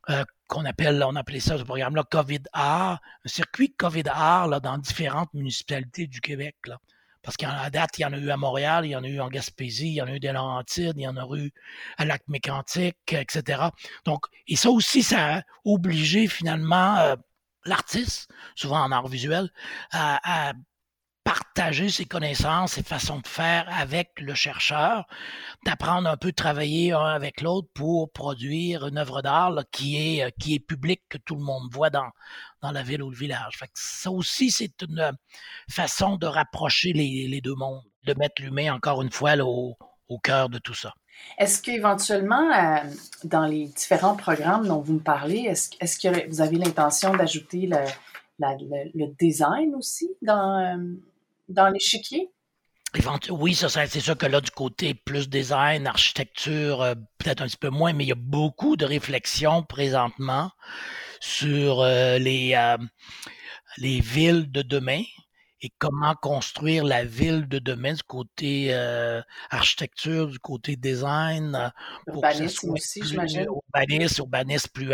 [0.10, 5.34] euh, qu'on appelle, on appelait ça ce programme-là COVID-AR, un circuit COVID-AR là, dans différentes
[5.34, 6.56] municipalités du Québec.
[6.66, 6.78] Là.
[7.22, 9.20] Parce qu'à date, il y en a eu à Montréal, il y en a eu
[9.20, 11.52] en Gaspésie, il y en a eu des Laurentides, il y en a eu
[11.98, 13.64] à Lac-Mécantic, etc.
[14.06, 17.16] Donc, et ça aussi, ça a obligé finalement euh,
[17.66, 19.52] l'artiste, souvent en art visuel,
[19.92, 20.54] à
[21.28, 25.06] partager ses connaissances, ses façons de faire avec le chercheur,
[25.66, 30.24] d'apprendre un peu, de travailler un avec l'autre pour produire une œuvre d'art qui est
[30.24, 32.12] euh, qui est publique que tout le monde voit dans
[32.62, 33.60] dans la ville ou le village.
[33.74, 35.12] Ça aussi c'est une
[35.70, 39.76] façon de rapprocher les, deux mondes, de mettre l'humain encore une fois au,
[40.24, 40.94] cœur de tout ça.
[41.38, 42.90] Est-ce qu'éventuellement, euh,
[43.26, 47.70] dans les différents programmes dont vous me parlez, est-ce, est que vous avez l'intention d'ajouter
[48.40, 50.78] le, design aussi dans, euh,
[51.48, 52.30] dans l'échiquier?
[53.30, 57.58] Oui, ça, c'est sûr que là, du côté plus design, architecture, euh, peut-être un petit
[57.58, 60.52] peu moins, mais il y a beaucoup de réflexions présentement
[61.20, 62.78] sur euh, les, euh,
[63.78, 65.04] les villes de demain
[65.62, 68.74] et comment construire la ville de demain du côté
[69.50, 71.72] architecture, du côté design.
[72.08, 73.46] Urbanisme aussi, j'imagine.
[73.46, 74.94] Urbanisme, urbanisme plus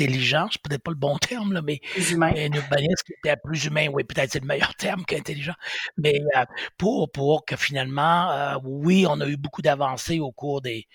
[0.00, 2.32] intelligent, c'est peut-être pas le bon terme, là, mais, plus humain.
[2.34, 5.54] mais qui était plus humain, oui, peut-être c'est le meilleur terme qu'intelligent,
[5.96, 6.44] mais euh,
[6.78, 10.86] pour, pour que finalement, euh, oui, on a eu beaucoup d'avancées au cours des,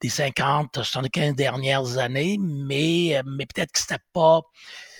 [0.00, 4.42] des 50, 75 dernières années, mais, euh, mais peut-être que c'était pas,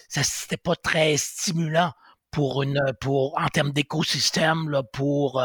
[0.08, 1.92] ça, c'était pas très stimulant
[2.34, 5.42] pour une, pour, en termes d'écosystème, là, pour,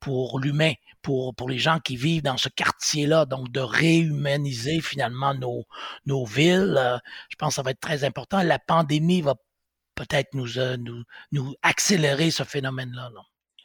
[0.00, 0.74] pour l'humain
[1.06, 5.64] pour, pour les gens qui vivent dans ce quartier-là, donc de réhumaniser finalement nos,
[6.04, 6.74] nos villes.
[6.76, 8.42] Euh, je pense que ça va être très important.
[8.42, 9.36] La pandémie va
[9.94, 13.10] peut-être nous, euh, nous, nous accélérer ce phénomène-là.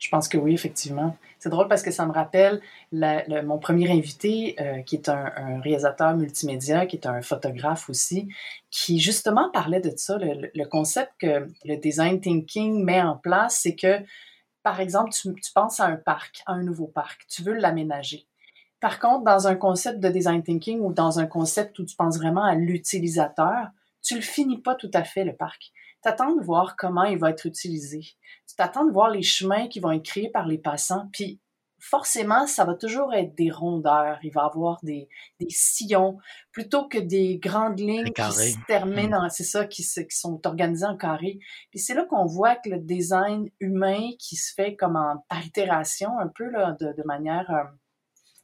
[0.01, 1.15] Je pense que oui, effectivement.
[1.37, 2.59] C'est drôle parce que ça me rappelle
[2.91, 8.27] mon premier invité, euh, qui est un, réalisateur multimédia, qui est un photographe aussi,
[8.71, 13.59] qui justement parlait de ça, le, le concept que le design thinking met en place,
[13.61, 14.03] c'est que
[14.63, 18.25] par exemple, tu, tu penses à un parc, à un nouveau parc, tu veux l'aménager.
[18.79, 22.17] Par contre, dans un concept de design thinking ou dans un concept où tu penses
[22.17, 23.67] vraiment à l'utilisateur,
[24.01, 25.71] tu le finis pas tout à fait, le parc.
[26.03, 28.01] Tu attends de voir comment il va être utilisé.
[28.47, 31.09] Tu t'attends de voir les chemins qui vont être créés par les passants.
[31.13, 31.39] Puis,
[31.81, 34.19] forcément, ça va toujours être des rondeurs.
[34.23, 35.09] Il va avoir des,
[35.39, 36.17] des sillons
[36.51, 39.29] plutôt que des grandes lignes qui se terminent, mmh.
[39.29, 41.39] c'est ça, qui, qui sont organisées en carré.
[41.71, 45.43] Puis c'est là qu'on voit que le design humain qui se fait comme en par
[45.43, 47.63] itération, un peu là, de, de manière euh,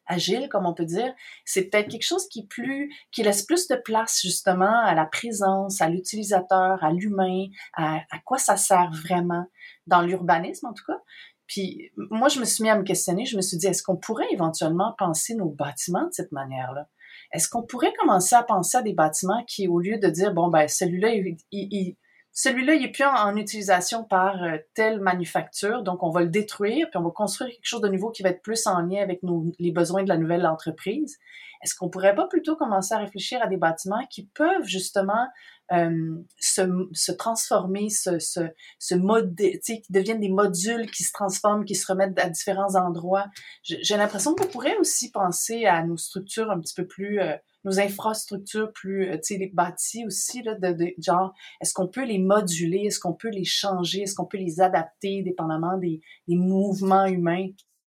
[0.08, 1.14] agile, comme on peut dire,
[1.46, 5.82] c'est peut-être quelque chose qui plus, qui laisse plus de place justement à la présence,
[5.82, 9.46] à l'utilisateur, à l'humain, à, à, quoi ça sert vraiment
[9.86, 11.00] dans l'urbanisme en tout cas.
[11.48, 13.96] Puis moi, je me suis mis à me questionner, je me suis dit, est-ce qu'on
[13.96, 16.88] pourrait éventuellement penser nos bâtiments de cette manière-là?
[17.32, 20.50] Est-ce qu'on pourrait commencer à penser à des bâtiments qui, au lieu de dire, bon,
[20.50, 21.96] ben celui-là, il, il,
[22.40, 26.88] celui-là, il est plus en, utilisation par euh, telle manufacture, donc on va le détruire,
[26.88, 29.22] puis on va construire quelque chose de nouveau qui va être plus en lien avec
[29.58, 31.18] les besoins de la nouvelle entreprise.
[31.64, 35.28] Est-ce qu'on pourrait pas plutôt commencer à réfléchir à des bâtiments qui peuvent justement
[35.74, 36.62] euh, se,
[36.94, 38.40] se, transformer, se, se,
[38.80, 43.26] se qui deviennent des modules qui se transforment, qui se remettent à différents endroits?
[43.64, 47.80] J'ai l'impression qu'on pourrait aussi penser à nos structures un petit peu plus euh, nos
[47.82, 52.06] infrastructures plus, euh, tu sais, les bâtis aussi, là, de, de genre, est-ce qu'on peut
[52.06, 56.36] les moduler, est-ce qu'on peut les changer, est-ce qu'on peut les adapter dépendamment des, des
[56.36, 57.48] mouvements humains?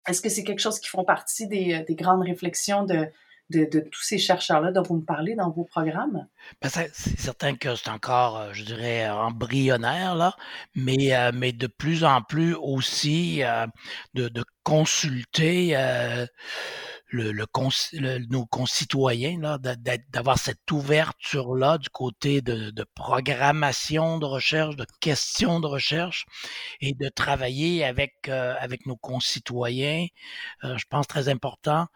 [0.08, 3.08] Est-ce que c'est quelque chose qui font partie des, des grandes réflexions de,
[3.54, 6.28] de, tous ces chercheurs-là dont vous me parlez dans vos programmes?
[6.62, 10.36] Ben c'est certain que c'est encore, euh, je dirais, embryonnaire, là,
[10.76, 13.42] mais, de plus en plus aussi
[14.14, 15.76] de, consulter
[17.14, 19.58] nos concitoyens,
[20.10, 26.26] d'avoir cette ouverture-là du côté de, programmation de recherche, de questions de recherche
[26.82, 30.08] et de travailler avec, euh, avec nos concitoyens.
[30.64, 31.88] Euh, je pense très important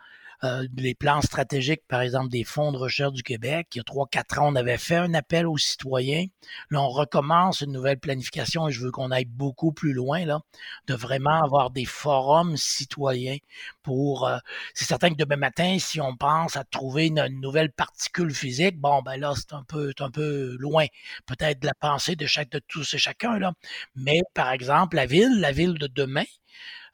[0.44, 3.68] euh, les plans stratégiques, par exemple, des fonds de recherche du Québec.
[3.74, 6.26] Il y a trois, quatre ans, on avait fait un appel aux citoyens.
[6.70, 10.42] Là, on recommence une nouvelle planification et je veux qu'on aille beaucoup plus loin, là,
[10.88, 13.38] de vraiment avoir des forums citoyens
[13.82, 14.28] pour...
[14.28, 14.38] Euh,
[14.74, 19.02] c'est certain que demain matin, si on pense à trouver une, nouvelle particule physique, bon,
[19.02, 20.86] ben là, c'est un peu, un peu loin,
[21.26, 23.54] peut-être de la pensée de chaque de tous et chacun, là.
[23.96, 26.26] Mais, par exemple, la ville, la ville de demain,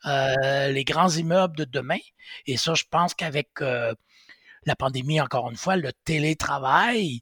[0.06, 2.00] euh, les grands immeubles de demain.
[2.46, 3.94] Et ça, je pense qu'avec euh,
[4.66, 7.22] la pandémie, encore une fois, le télétravail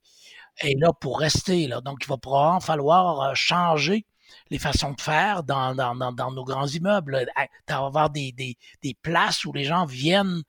[0.60, 1.67] est là pour rester.
[1.84, 4.06] Donc, il va probablement falloir euh, changer
[4.50, 7.26] les façons de faire dans, nos grands immeubles,
[7.67, 10.41] d'avoir des, des, des places où les gens viennent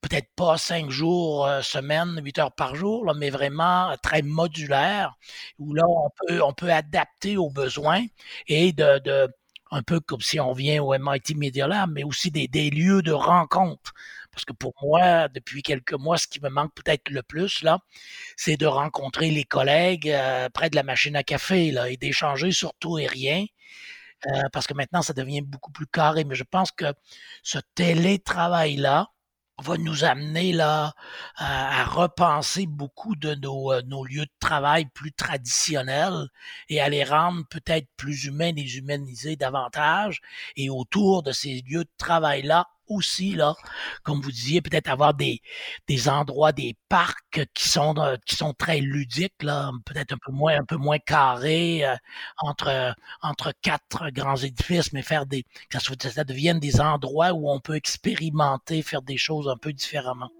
[0.00, 5.16] peut-être pas cinq jours semaine, huit heures par jour, mais vraiment très modulaire,
[5.58, 8.04] où là, on peut, on peut adapter aux besoins
[8.48, 9.28] et de,
[9.74, 13.12] un peu comme si on vient au MIT Media Lab, mais aussi des, lieux de
[13.12, 13.92] rencontre.
[14.30, 17.78] Parce que pour moi, depuis quelques mois, ce qui me manque peut-être le plus, là,
[18.36, 22.52] c'est de rencontrer les collègues euh, près de la machine à café, là, et d'échanger
[22.52, 23.46] sur tout et rien.
[24.26, 26.24] Euh, parce que maintenant, ça devient beaucoup plus carré.
[26.24, 26.86] Mais je pense que
[27.42, 29.08] ce télétravail-là,
[29.62, 30.94] va nous amener là
[31.36, 36.28] à, repenser beaucoup de nos, euh, nos, lieux de travail plus traditionnels
[36.68, 40.20] et à les rendre peut-être plus humains, les humaniser davantage.
[40.56, 43.54] Et autour de ces lieux de travail-là, aussi, là,
[44.02, 45.40] comme vous disiez, peut-être avoir des,
[45.88, 50.32] des endroits, des parcs qui sont, euh, qui sont très ludiques, là, peut-être un peu
[50.32, 51.96] moins, un peu moins carrés, euh,
[52.38, 57.60] entre, entre quatre grands édifices, mais faire des, que ça devienne des endroits où on
[57.60, 60.30] peut expérimenter, faire des choses un peu différemment.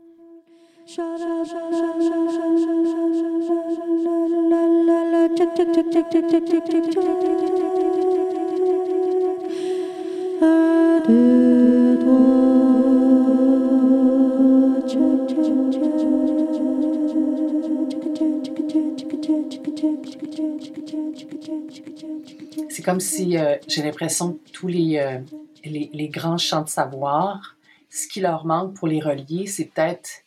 [22.84, 25.20] Comme si euh, j'ai l'impression que tous les, euh,
[25.64, 27.56] les, les, grands champs de savoir,
[27.90, 30.24] ce qui leur manque pour les relier, c'est peut-être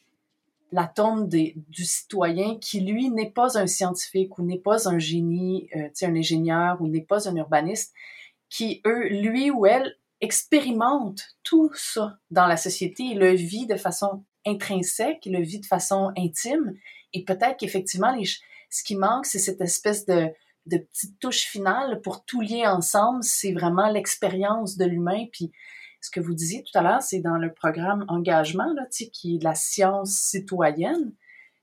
[0.72, 5.00] la tombe des, du citoyen qui, lui, n'est pas un scientifique ou n'est pas un
[5.00, 7.94] génie, euh, un ingénieur ou n'est pas un urbaniste,
[8.50, 14.24] qui, eux, lui ou elle, expérimente tout ça dans la société le vit de façon
[14.48, 16.74] intrinsèque, le vit de façon intime.
[17.14, 18.16] Et peut-être qu'effectivement,
[18.70, 20.32] ce qui manque, c'est cette espèce de,
[20.68, 23.24] de petite touche finale pour tout lier ensemble.
[23.24, 25.26] C'est vraiment l'expérience de l'humain.
[25.32, 25.52] Puis
[26.02, 29.44] ce que vous disiez tout à l'heure, c'est dans le programme engagement, là, qui est
[29.44, 31.14] la science citoyenne.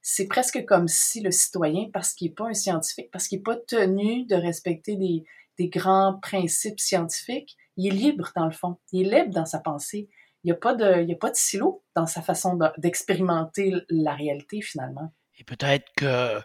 [0.02, 3.44] C'est presque comme si le citoyen, parce qu'il n'est pas un scientifique, parce qu'il n'est
[3.44, 5.24] pas tenu de respecter des,
[5.58, 8.76] des grands principes scientifiques, il est libre dans le fond.
[8.92, 10.08] Il est libre dans sa pensée.
[10.42, 14.14] Il n'y a, pas de, il a pas de silo dans sa façon d'expérimenter la
[14.14, 15.12] réalité finalement.
[15.38, 16.38] Et peut-être que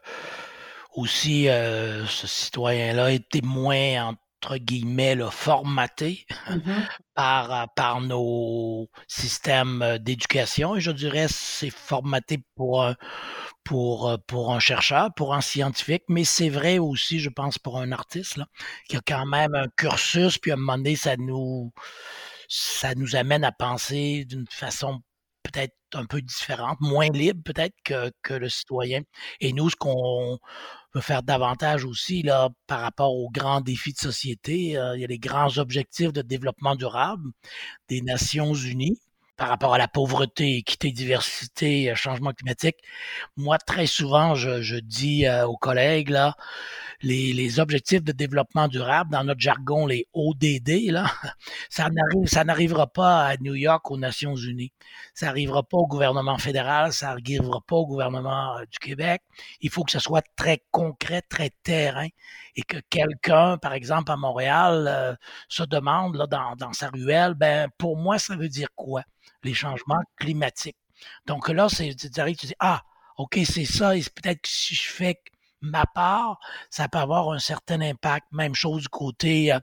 [0.96, 6.88] aussi euh, ce citoyen-là était moins entre guillemets formaté mm-hmm.
[7.14, 10.76] par, par nos systèmes d'éducation.
[10.76, 12.96] Et je dirais c'est formaté pour un,
[13.64, 17.92] pour, pour un chercheur, pour un scientifique, mais c'est vrai aussi, je pense, pour un
[17.92, 18.48] artiste, là,
[18.88, 21.72] qui a quand même un cursus, puis à un moment donné, ça nous,
[22.48, 25.02] ça nous amène à penser d'une façon
[25.44, 29.02] peut-être un peu différente, moins libre peut-être que, que le citoyen.
[29.40, 30.40] Et nous, ce qu'on
[30.94, 35.04] veut faire davantage aussi là, par rapport aux grands défis de société, euh, il y
[35.04, 37.30] a les grands objectifs de développement durable
[37.88, 39.00] des Nations Unies
[39.40, 42.76] par rapport à la pauvreté, équité, diversité, euh, changement climatique.
[43.38, 46.36] Moi, très souvent, je, je dis euh, aux collègues, là,
[47.02, 51.06] les, les, objectifs de développement durable, dans notre jargon, les ODD, là,
[51.70, 54.74] ça n'arrive, ça n'arrivera pas à New York aux Nations Unies.
[55.14, 59.22] Ça n'arrivera pas au gouvernement fédéral, ça n'arrivera pas au gouvernement euh, du Québec.
[59.62, 62.10] Il faut que ce soit très concret, très terrain
[62.60, 67.70] et que quelqu'un, par exemple, à Montréal, se demande, là, dans, dans sa ruelle, ben,
[67.78, 69.04] pour moi, ça veut dire quoi?
[69.44, 70.78] les changements climatiques.
[71.26, 72.84] Donc là, c'est, tu arrives, tu dis, ah,
[73.18, 75.20] OK, c'est ça, et peut-être que si je fais
[75.62, 76.40] ma part,
[76.70, 78.26] ça peut avoir un certain impact.
[78.32, 79.60] Même chose du côté euh,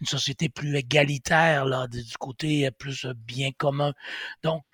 [0.00, 3.92] une société plus égalitaire, là, du côté euh, plus euh, bien commun.
[4.42, 4.64] Donc,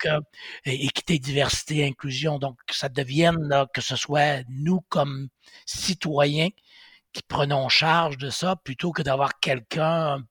[0.65, 2.39] équité, diversité, inclusion.
[2.39, 5.27] Donc, ça devienne là, que ce soit nous comme
[5.65, 6.49] citoyens
[7.13, 10.23] qui prenons charge de ça plutôt que d'avoir quelqu'un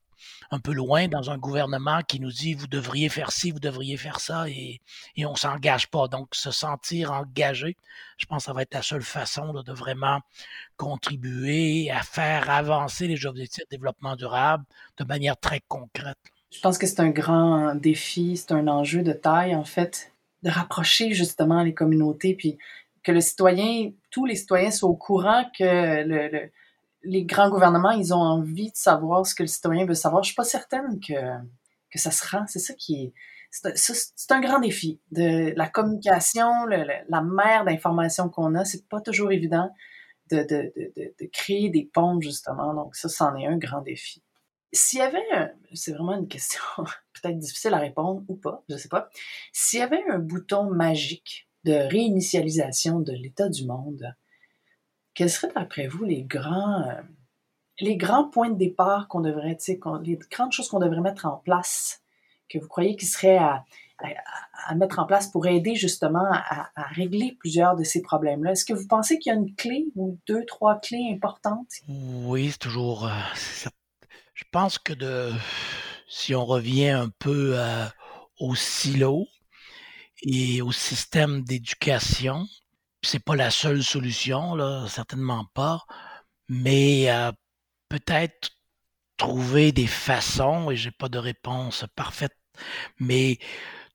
[0.51, 3.97] un peu loin dans un gouvernement qui nous dit vous devriez faire ci, vous devriez
[3.97, 4.81] faire ça et,
[5.16, 6.09] et on s'engage pas.
[6.09, 7.76] Donc, se sentir engagé,
[8.18, 10.20] je pense que ça va être la seule façon de vraiment
[10.76, 14.64] contribuer à faire avancer les objectifs de développement durable
[14.99, 16.18] de manière très concrète.
[16.53, 20.12] Je pense que c'est un grand défi, c'est un enjeu de taille, en fait,
[20.43, 22.59] de rapprocher justement les communautés, puis
[23.05, 26.51] que le citoyen, tous les citoyens soient au courant que le
[27.03, 30.22] les grands gouvernements, ils ont envie de savoir ce que le citoyen veut savoir.
[30.22, 31.14] Je suis pas certaine que,
[31.90, 32.44] que ça se rend.
[32.46, 33.14] C'est ça qui est.
[33.51, 35.01] C'est un grand défi.
[35.11, 39.70] De la communication, la mer d'informations qu'on a, c'est pas toujours évident
[40.30, 42.74] de, de, de, de, créer des ponts, justement.
[42.74, 44.22] Donc, ça, c'en est un grand défi.
[44.72, 45.18] S'il y avait,
[45.74, 46.62] c'est vraiment une question
[47.20, 49.11] peut-être difficile à répondre ou pas, je sais pas.
[49.53, 54.14] S'il y avait un bouton magique de réinitialisation de l'état du monde,
[55.15, 57.01] quels seraient d'après vous les grands, euh,
[57.81, 59.57] les grands points de départ qu'on devrait,
[60.03, 62.03] les grandes choses qu'on devrait mettre en place,
[62.49, 63.65] que vous croyez qui seraient à,
[64.75, 68.53] mettre en place pour aider justement à, régler plusieurs de ces problèmes-là?
[68.53, 71.69] Est-ce que vous pensez qu'il y a une clé ou deux, trois clés importantes?
[71.89, 73.07] Oui, c'est toujours.
[73.07, 73.11] Euh,
[74.35, 75.31] je pense que de,
[76.09, 77.87] si on revient un peu euh,
[78.39, 79.27] au silo
[80.23, 82.47] et au système d'éducation,
[83.03, 85.84] c'est pas la seule solution, là, certainement pas,
[86.48, 87.32] mais euh,
[87.88, 88.51] peut-être
[89.16, 92.36] trouver des façons, et j'ai pas de réponse parfaite,
[92.98, 93.38] mais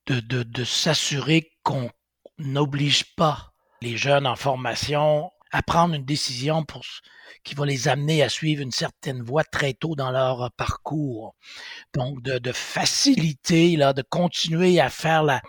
[0.07, 1.89] de, de, de s'assurer qu'on
[2.37, 6.83] n'oblige pas les jeunes en formation à prendre une décision pour
[7.45, 11.33] qui va les amener à suivre une certaine voie très tôt dans leur parcours.
[11.93, 15.41] Donc, de, de faciliter, là, de continuer à faire la,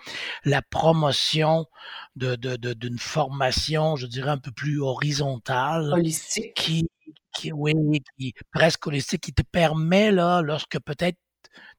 [0.45, 1.65] la promotion
[2.15, 5.91] de, de, d'une formation, je dirais, un peu plus horizontale.
[5.91, 6.53] Holistique.
[6.55, 6.87] Qui,
[7.35, 7.73] qui, oui,
[8.17, 11.17] qui, presque holistique, qui te permet, là, lorsque peut-être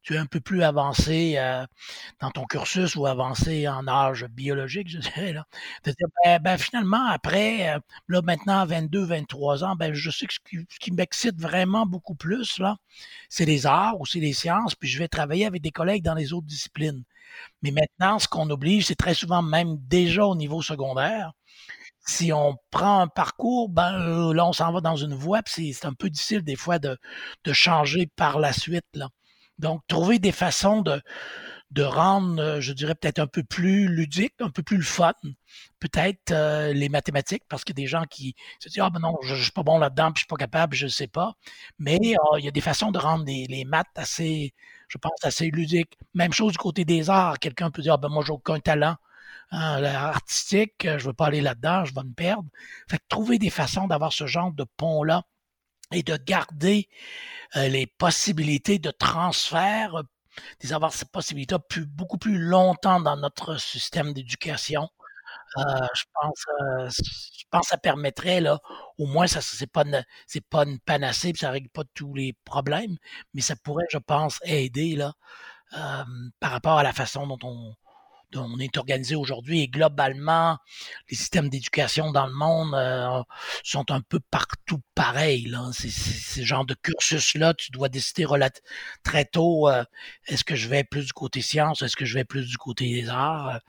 [0.08, 1.66] tu es un peu plus avancé euh,
[2.20, 5.44] dans ton cursus ou avancé en âge biologique, je dirais, là,
[6.24, 7.78] ben, ben finalement, après, euh,
[8.08, 12.14] là, maintenant, 22, 23 ans, ben, je sais que ce qui, qui m'excite vraiment beaucoup
[12.14, 12.76] plus, là,
[13.28, 16.14] c'est les arts ou c'est les sciences, puis je vais travailler avec des collègues dans
[16.14, 17.04] les autres disciplines.
[17.62, 21.32] Mais maintenant, ce qu'on oblige, c'est très souvent même déjà au niveau secondaire.
[22.06, 25.74] Si on prend un parcours, ben euh, là, on s'en va dans une voie, puis
[25.74, 26.96] c'est un peu difficile des fois de,
[27.44, 28.86] de changer par la suite.
[28.94, 29.08] Là.
[29.58, 31.00] Donc, trouver des façons de,
[31.70, 35.12] de rendre, euh, je dirais, peut-être un peu plus ludique, un peu plus le fun.
[35.80, 39.00] Peut-être euh, les mathématiques, parce qu'il y a des gens qui se disent Ah ben
[39.00, 41.08] non, je, ne suis pas bon là-dedans, puis je suis pas capable, je ne sais
[41.08, 41.34] pas.
[41.78, 44.54] Mais euh, il y a des façons de rendre les, les, maths assez,
[44.88, 45.98] je pense, assez ludiques.
[46.14, 47.38] Même chose du côté des arts.
[47.38, 48.96] Quelqu'un peut dire Ah ben moi, j'ai aucun talent.
[49.50, 52.48] Hein, artistique, je veux pas aller là-dedans, je vais me perdre.
[52.90, 55.24] Fait que trouver des façons d'avoir ce genre de pont-là
[55.92, 56.88] et de garder
[57.56, 60.02] euh, les possibilités de transfert, euh,
[60.64, 64.88] d'avoir ces possibilités plus, beaucoup plus longtemps dans notre système d'éducation.
[65.58, 65.62] Heu,
[65.94, 66.44] je pense,
[66.90, 68.60] je pense ça permettrait là,
[68.98, 69.84] au moins ça c'est pas
[70.26, 72.96] c'est pas une panacée puis ça règle pas tous les problèmes,
[73.34, 75.14] mais ça pourrait, je pense, aider là,
[76.40, 77.74] par rapport à la façon dont on
[78.34, 80.58] on est organisé aujourd'hui et globalement,
[81.10, 83.22] les systèmes d'éducation dans le monde, heu,
[83.64, 85.52] sont un peu partout pareils.
[85.72, 88.26] C'est ce genre de cursus-là, tu dois décider
[89.02, 89.84] très tôt, heu,
[90.26, 92.86] est-ce que je vais plus du côté sciences, est-ce que je vais plus du côté
[92.88, 93.60] des arts?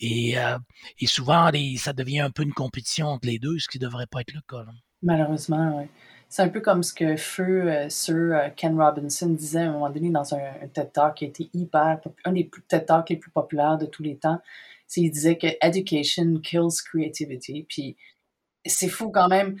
[0.00, 0.56] Et heu
[0.98, 4.20] et souvent ça devient un peu une compétition entre les 2, ce qui devrait pas
[4.20, 4.64] être le cas.
[5.02, 5.88] Malheureusement, ouais.
[6.28, 9.90] C'est un peu comme ce que feu, heu, Sir Ken Robinson disait à un moment
[9.90, 13.30] donné dans un TED Talk qui a été hyper un des TED Talks les plus
[13.30, 14.40] populaires de tous les temps.
[14.96, 17.96] Il disait que "Education kills creativity", puis
[18.66, 19.56] c'est fou quand même.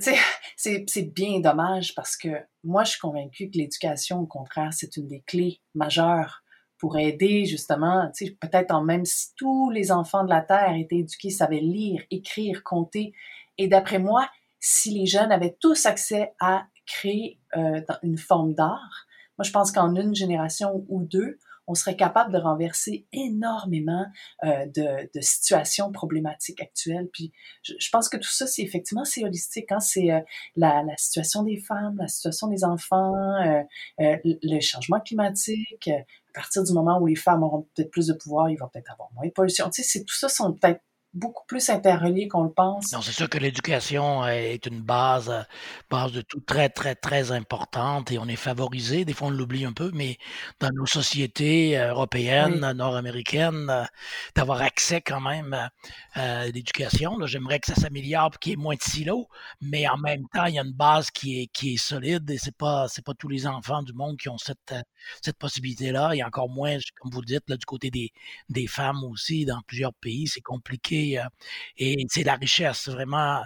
[0.00, 0.16] Sais,
[0.86, 2.28] c'est bien dommage parce que
[2.64, 6.42] moi, je suis convaincue que l'éducation, au contraire, c'est une des clés majeures
[6.78, 8.10] pour aider justement,
[8.40, 13.12] peut-être même si tous les enfants de la terre étaient éduqués, savaient lire, écrire, compter.
[13.58, 14.28] Et d'après moi,
[14.60, 19.06] si les jeunes avaient tous accès à créer, dans une forme d'art,
[19.38, 24.04] moi je pense qu'en une génération ou 2, on serait capable de renverser énormément,
[24.44, 27.08] heu, de de situations problématiques actuelles.
[27.12, 27.32] Puis
[27.62, 29.80] je je pense que tout ça, c'est effectivement, c'est holistique, hein.
[29.80, 30.22] C'est, heu,
[30.56, 33.62] la la situation des femmes, la situation des enfants, heu
[34.00, 35.92] heu, le changement climatique, heu,
[36.34, 38.90] à partir du moment où les femmes auront peut-être plus de pouvoir, il va peut-être
[38.92, 39.68] avoir moins de pollution.
[39.70, 40.80] Tu sais, c'est tout ça sont peut-être
[41.14, 42.92] beaucoup plus interreliés qu'on le pense.
[42.92, 45.44] Non, c'est sûr que l'éducation est une base, heu,
[45.90, 49.04] base de tout très, très, très importante et on est favorisés.
[49.04, 50.16] Des fois, on l'oublie un peu, mais
[50.60, 51.76] dans nos sociétés
[52.38, 52.58] Oui.
[52.58, 53.86] européennes, nord-américaines,
[54.34, 55.68] d'avoir accès quand même
[56.14, 57.26] à l'éducation, là.
[57.26, 59.28] J'aimerais que ça s'améliore qu'il y ait moins de silos,
[59.60, 62.38] mais en même temps, il y a une base qui est qui est solide et
[62.38, 64.74] c'est pas c'est pas tous les enfants du monde qui ont cette,
[65.22, 68.10] cette possibilité-là et encore moins, comme vous le dites, là, du côté des
[68.48, 71.22] des femmes aussi, dans plusieurs pays, c'est compliqué, heu
[71.78, 73.42] et c'est la richesse, vraiment,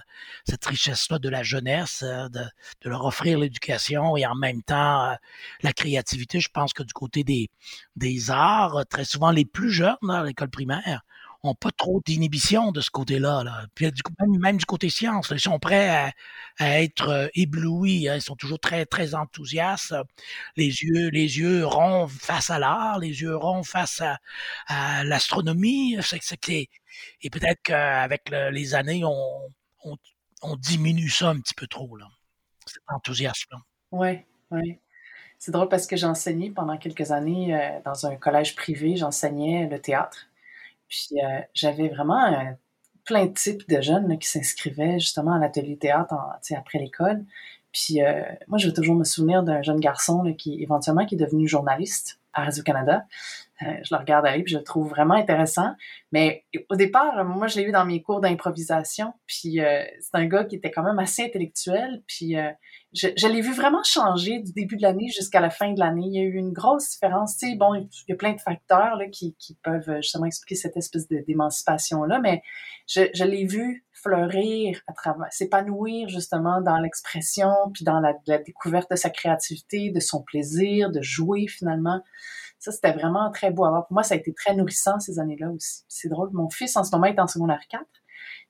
[0.48, 2.44] cette richesse-là de la jeunesse, heu, de
[2.90, 5.16] leur offrir l'éducation et en même temps, heu,
[5.62, 6.40] la créativité.
[6.40, 7.50] Je pense que du côté des
[7.96, 11.02] des arts, très souvent les plus jeunes, à l'école primaire,
[11.46, 13.66] ont pas trop d'inhibition de ce côté-là, là.
[13.74, 16.12] Puis du coup, même du côté sciences, ils sont prêts
[16.58, 18.16] à être éblouis, hein.
[18.16, 19.94] Ils sont toujours très, très enthousiastes,
[20.56, 24.02] les yeux les yeux ronds face à l'art, les yeux ronds face
[24.68, 25.96] à l'astronomie.
[26.02, 26.38] C'est c'est
[27.22, 29.52] et peut-être qu'avec le les années, on
[29.84, 29.96] on
[30.42, 32.06] on diminue ça un petit peu trop, là,
[32.66, 33.58] cet enthousiasme-là.
[33.92, 34.80] Ouais, ouais.
[35.38, 39.68] C'est drôle parce que j'ai enseigné pendant quelques années, heu, dans un collège privé, j'enseignais
[39.68, 40.26] le théâtre.
[40.88, 42.56] Puis, heu, j'avais vraiment, heu,
[43.04, 46.14] plein de types de jeunes, qui s'inscrivaient justement à l'atelier théâtre
[46.56, 47.24] après l'école.
[47.72, 47.98] Puis,
[48.48, 52.20] moi, je vais toujours me souvenir d'un jeune garçon, qui éventuellement qui est devenu journaliste
[52.32, 53.04] à Radio-Canada.
[53.64, 55.72] Heu, je le regarde aller puis je le trouve vraiment intéressant.
[56.12, 60.26] Mais au départ, moi, je l'ai eu dans mes cours d'improvisation, puis, heu, c'est un
[60.26, 62.50] gars qui était quand même assez intellectuel, puis, heu,
[62.92, 66.04] je l'ai vu vraiment changer du début de l'année jusqu'à la fin de l'année.
[66.06, 67.36] Il y a eu une grosse différence.
[67.36, 70.54] Tu sais, bon, il y a plein de facteurs, là, qui qui peuvent justement expliquer
[70.54, 72.42] cette espèce d'émancipation-là, mais
[72.86, 74.80] je l'ai vu fleurir
[75.30, 81.00] s'épanouir justement dans l'expression, puis dans la découverte de sa créativité, de son plaisir, de
[81.02, 82.00] jouer finalement.
[82.64, 83.86] Ça, c'était vraiment très beau à voir.
[83.86, 85.84] Pour moi, ça a été très nourrissant ces années-là aussi.
[85.86, 87.84] C'est drôle, mon fils, en ce moment, est en secondaire 4,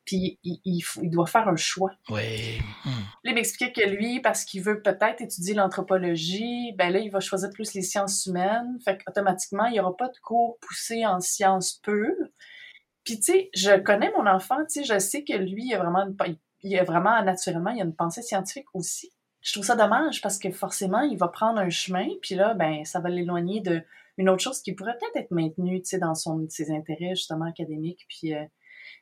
[0.05, 1.91] puis il il il doit faire un choix.
[2.11, 2.91] Oui, mmh.
[3.25, 7.19] Là, il m'expliquait que lui, parce qu'il veut peut-être étudier l'anthropologie, ben là, il va
[7.19, 8.79] choisir plus les sciences humaines.
[8.85, 12.29] Fait qu'automatiquement, il y aura pas de cours poussés en sciences pures.
[13.03, 15.79] Puis tu sais, je connais mon enfant, tu sais, je sais que lui, il a
[15.79, 16.17] vraiment une
[16.63, 19.11] il a vraiment naturellement, il a une pensée scientifique aussi.
[19.43, 22.85] Je trouve ça dommage parce que forcément, il va prendre un chemin, puis là, ben,
[22.87, 23.61] ça va l'éloigner
[24.19, 27.47] d'une autre chose qui pourrait peut-être être maintenue, tu sais, dans son ses intérêts justement
[27.47, 28.07] académiques.
[28.09, 28.47] Puis, heu,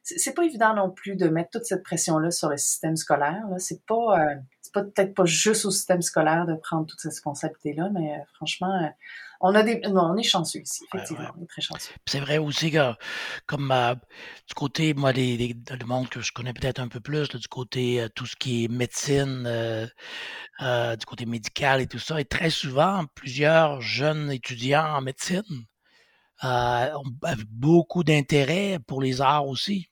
[0.03, 3.59] c'est pas évident non plus de mettre toute cette pression-là sur le système scolaire, là.
[3.59, 4.37] C'est pas, heu,
[4.75, 8.75] c'est peut-être pas juste au système scolaire de prendre toute cette responsabilité-là, mais heu, franchement,
[8.83, 8.91] heu,
[9.41, 11.27] on a des non, on est chanceux ici, Ouais, ouais.
[11.27, 11.95] effectivement, on est très chanceux.
[12.07, 12.93] C'est vrai aussi que
[13.47, 13.95] comme, heu,
[14.47, 17.39] du côté, moi, des des le monde que je connais peut-être un peu plus, là,
[17.39, 19.45] du côté, tout ce qui est médecine,
[20.61, 25.43] du côté médical et tout ça et très souvent, plusieurs jeunes étudiants en médecine,
[26.45, 27.05] ont
[27.51, 29.89] beaucoup d'intérêt pour les arts aussi.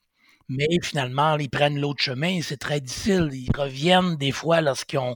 [0.51, 3.29] Mais finalement, ils prennent l'autre chemin et c'est très difficile.
[3.33, 5.15] Ils reviennent des fois lorsqu'ils ont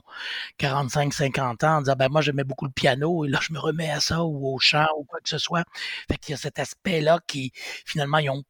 [0.58, 3.90] 45-50 ans en disant: «Ben, moi, j'aimais beaucoup le piano et là, je me remets
[3.90, 5.64] à ça ou au chant ou quoi que ce soit».
[6.10, 7.52] Fait qu'il y a cet aspect-là qui
[7.86, 8.42] finalement, ils ont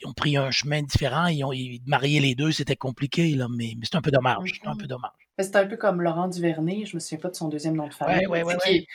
[0.00, 1.26] ils ont pris un chemin différent.
[1.28, 4.60] Ils ont ils marier les 2, c'était compliqué, là, mais mais c'est un peu dommage,
[4.62, 4.88] c'est un peu Mhm.
[4.88, 5.12] dommage.
[5.38, 7.94] C'est un peu comme Laurent Duvernay, je me souviens pas de son 2e nom de
[7.94, 8.86] famille, ouais, ouais, qui ouais.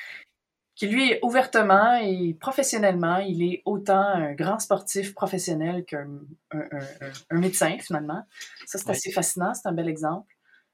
[0.76, 6.08] Qui lui, ouvertement et professionnellement, il est autant un grand sportif professionnel qu'un
[6.52, 8.24] un, médecin, finalement.
[8.66, 10.34] Ça, c'est assez fascinant, c'est un bel exemple.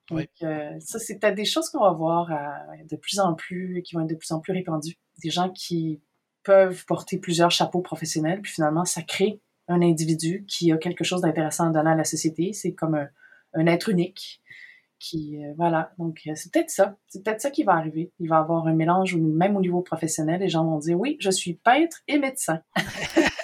[0.10, 3.96] Donc, euh, ça, c'est des choses qu'on va voir euh, de plus en plus, qui
[3.96, 4.96] vont être de plus en plus répandues.
[5.22, 6.02] Des gens qui
[6.44, 11.22] peuvent porter plusieurs chapeaux professionnels, puis finalement, ça crée un individu qui a quelque chose
[11.22, 12.54] d'intéressant à donner à la société.
[12.54, 13.10] C'est comme un,
[13.54, 14.42] un être unique
[15.00, 15.92] qui euh, voilà.
[15.98, 16.96] Donc euh, c'est peut-être ça.
[17.08, 18.12] C'est peut-être ça qui va arriver.
[18.20, 21.18] Il va y avoir un mélange même au niveau professionnel les gens vont dire oui
[21.20, 22.62] je suis peintre et médecin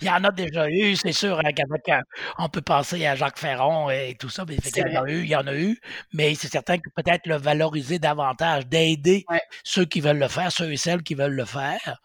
[0.00, 2.00] il y en a déjà eu, c'est sûr, hein,
[2.38, 5.22] on peut penser à Jacques Ferron et tout ça, mais il y en a eu,
[5.22, 5.78] il y en a eu,
[6.12, 9.24] mais c'est certain que peut-être le valoriser davantage, d'aider
[9.64, 12.00] ceux qui veulent le faire, ceux et celles qui veulent le faire,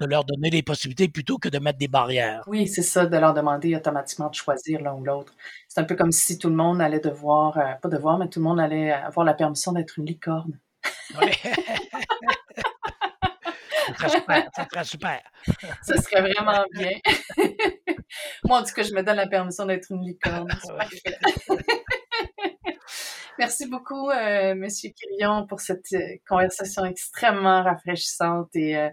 [0.00, 2.42] de leur donner des possibilités plutôt que de mettre des barrières.
[2.46, 5.32] Oui, c'est ça, de leur demander automatiquement de choisir l'un ou l'autre.
[5.68, 8.40] C'est un peu comme si tout le monde allait devoir, euh, pas devoir, mais tout
[8.40, 10.58] le monde allait avoir la permission d'être une licorne.
[13.96, 15.20] Ça serait super.
[15.82, 16.90] Ça serait vraiment bien.
[18.44, 20.48] Moi, en tout cas, je me donne la permission d'être une licorne.
[23.38, 28.88] Merci beaucoup, euh, Monsieur Quirion, pour cette euh, conversation extrêmement rafraîchissante et, euh,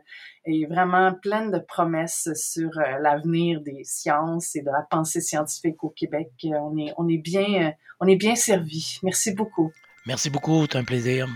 [0.45, 2.69] et vraiment pleine de promesses sur
[3.01, 6.29] l'avenir des sciences et de la pensée scientifique au Québec.
[6.43, 8.99] On est, on est bien, on est bien servi.
[9.01, 9.71] Merci beaucoup.
[10.05, 11.27] Merci beaucoup, c'est un plaisir.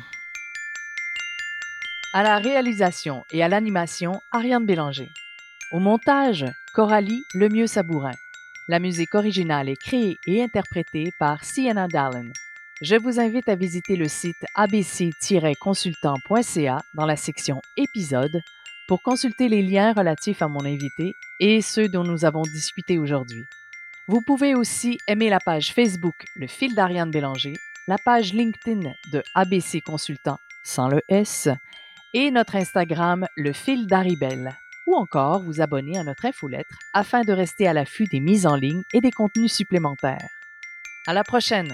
[2.12, 5.12] À la réalisation et à l'animation, Ariane Bélanger.
[5.72, 6.43] Au montage,
[6.74, 8.16] Coralie Lemieux-Sabourin.
[8.68, 12.32] La musique originale est créée et interprétée par Sienna Dallin.
[12.82, 18.41] Je vous invite à visiter le site abc-consultant.ca dans la section Épisodes
[18.88, 23.43] pour consulter les liens relatifs à mon invité et ceux dont nous avons discuté aujourd'hui.
[24.07, 27.53] Vous pouvez aussi aimer la page Facebook Le fil d'Ariane Bélanger,
[27.88, 31.49] la page LinkedIn de ABC Consultant sans le S
[32.14, 34.55] et notre Instagram Le fil d'Aribelle,
[34.88, 38.55] ou encore vous abonner à notre infolettre afin de rester à l'affût des mises en
[38.55, 40.30] ligne et des contenus supplémentaires.
[41.07, 41.74] À la prochaine!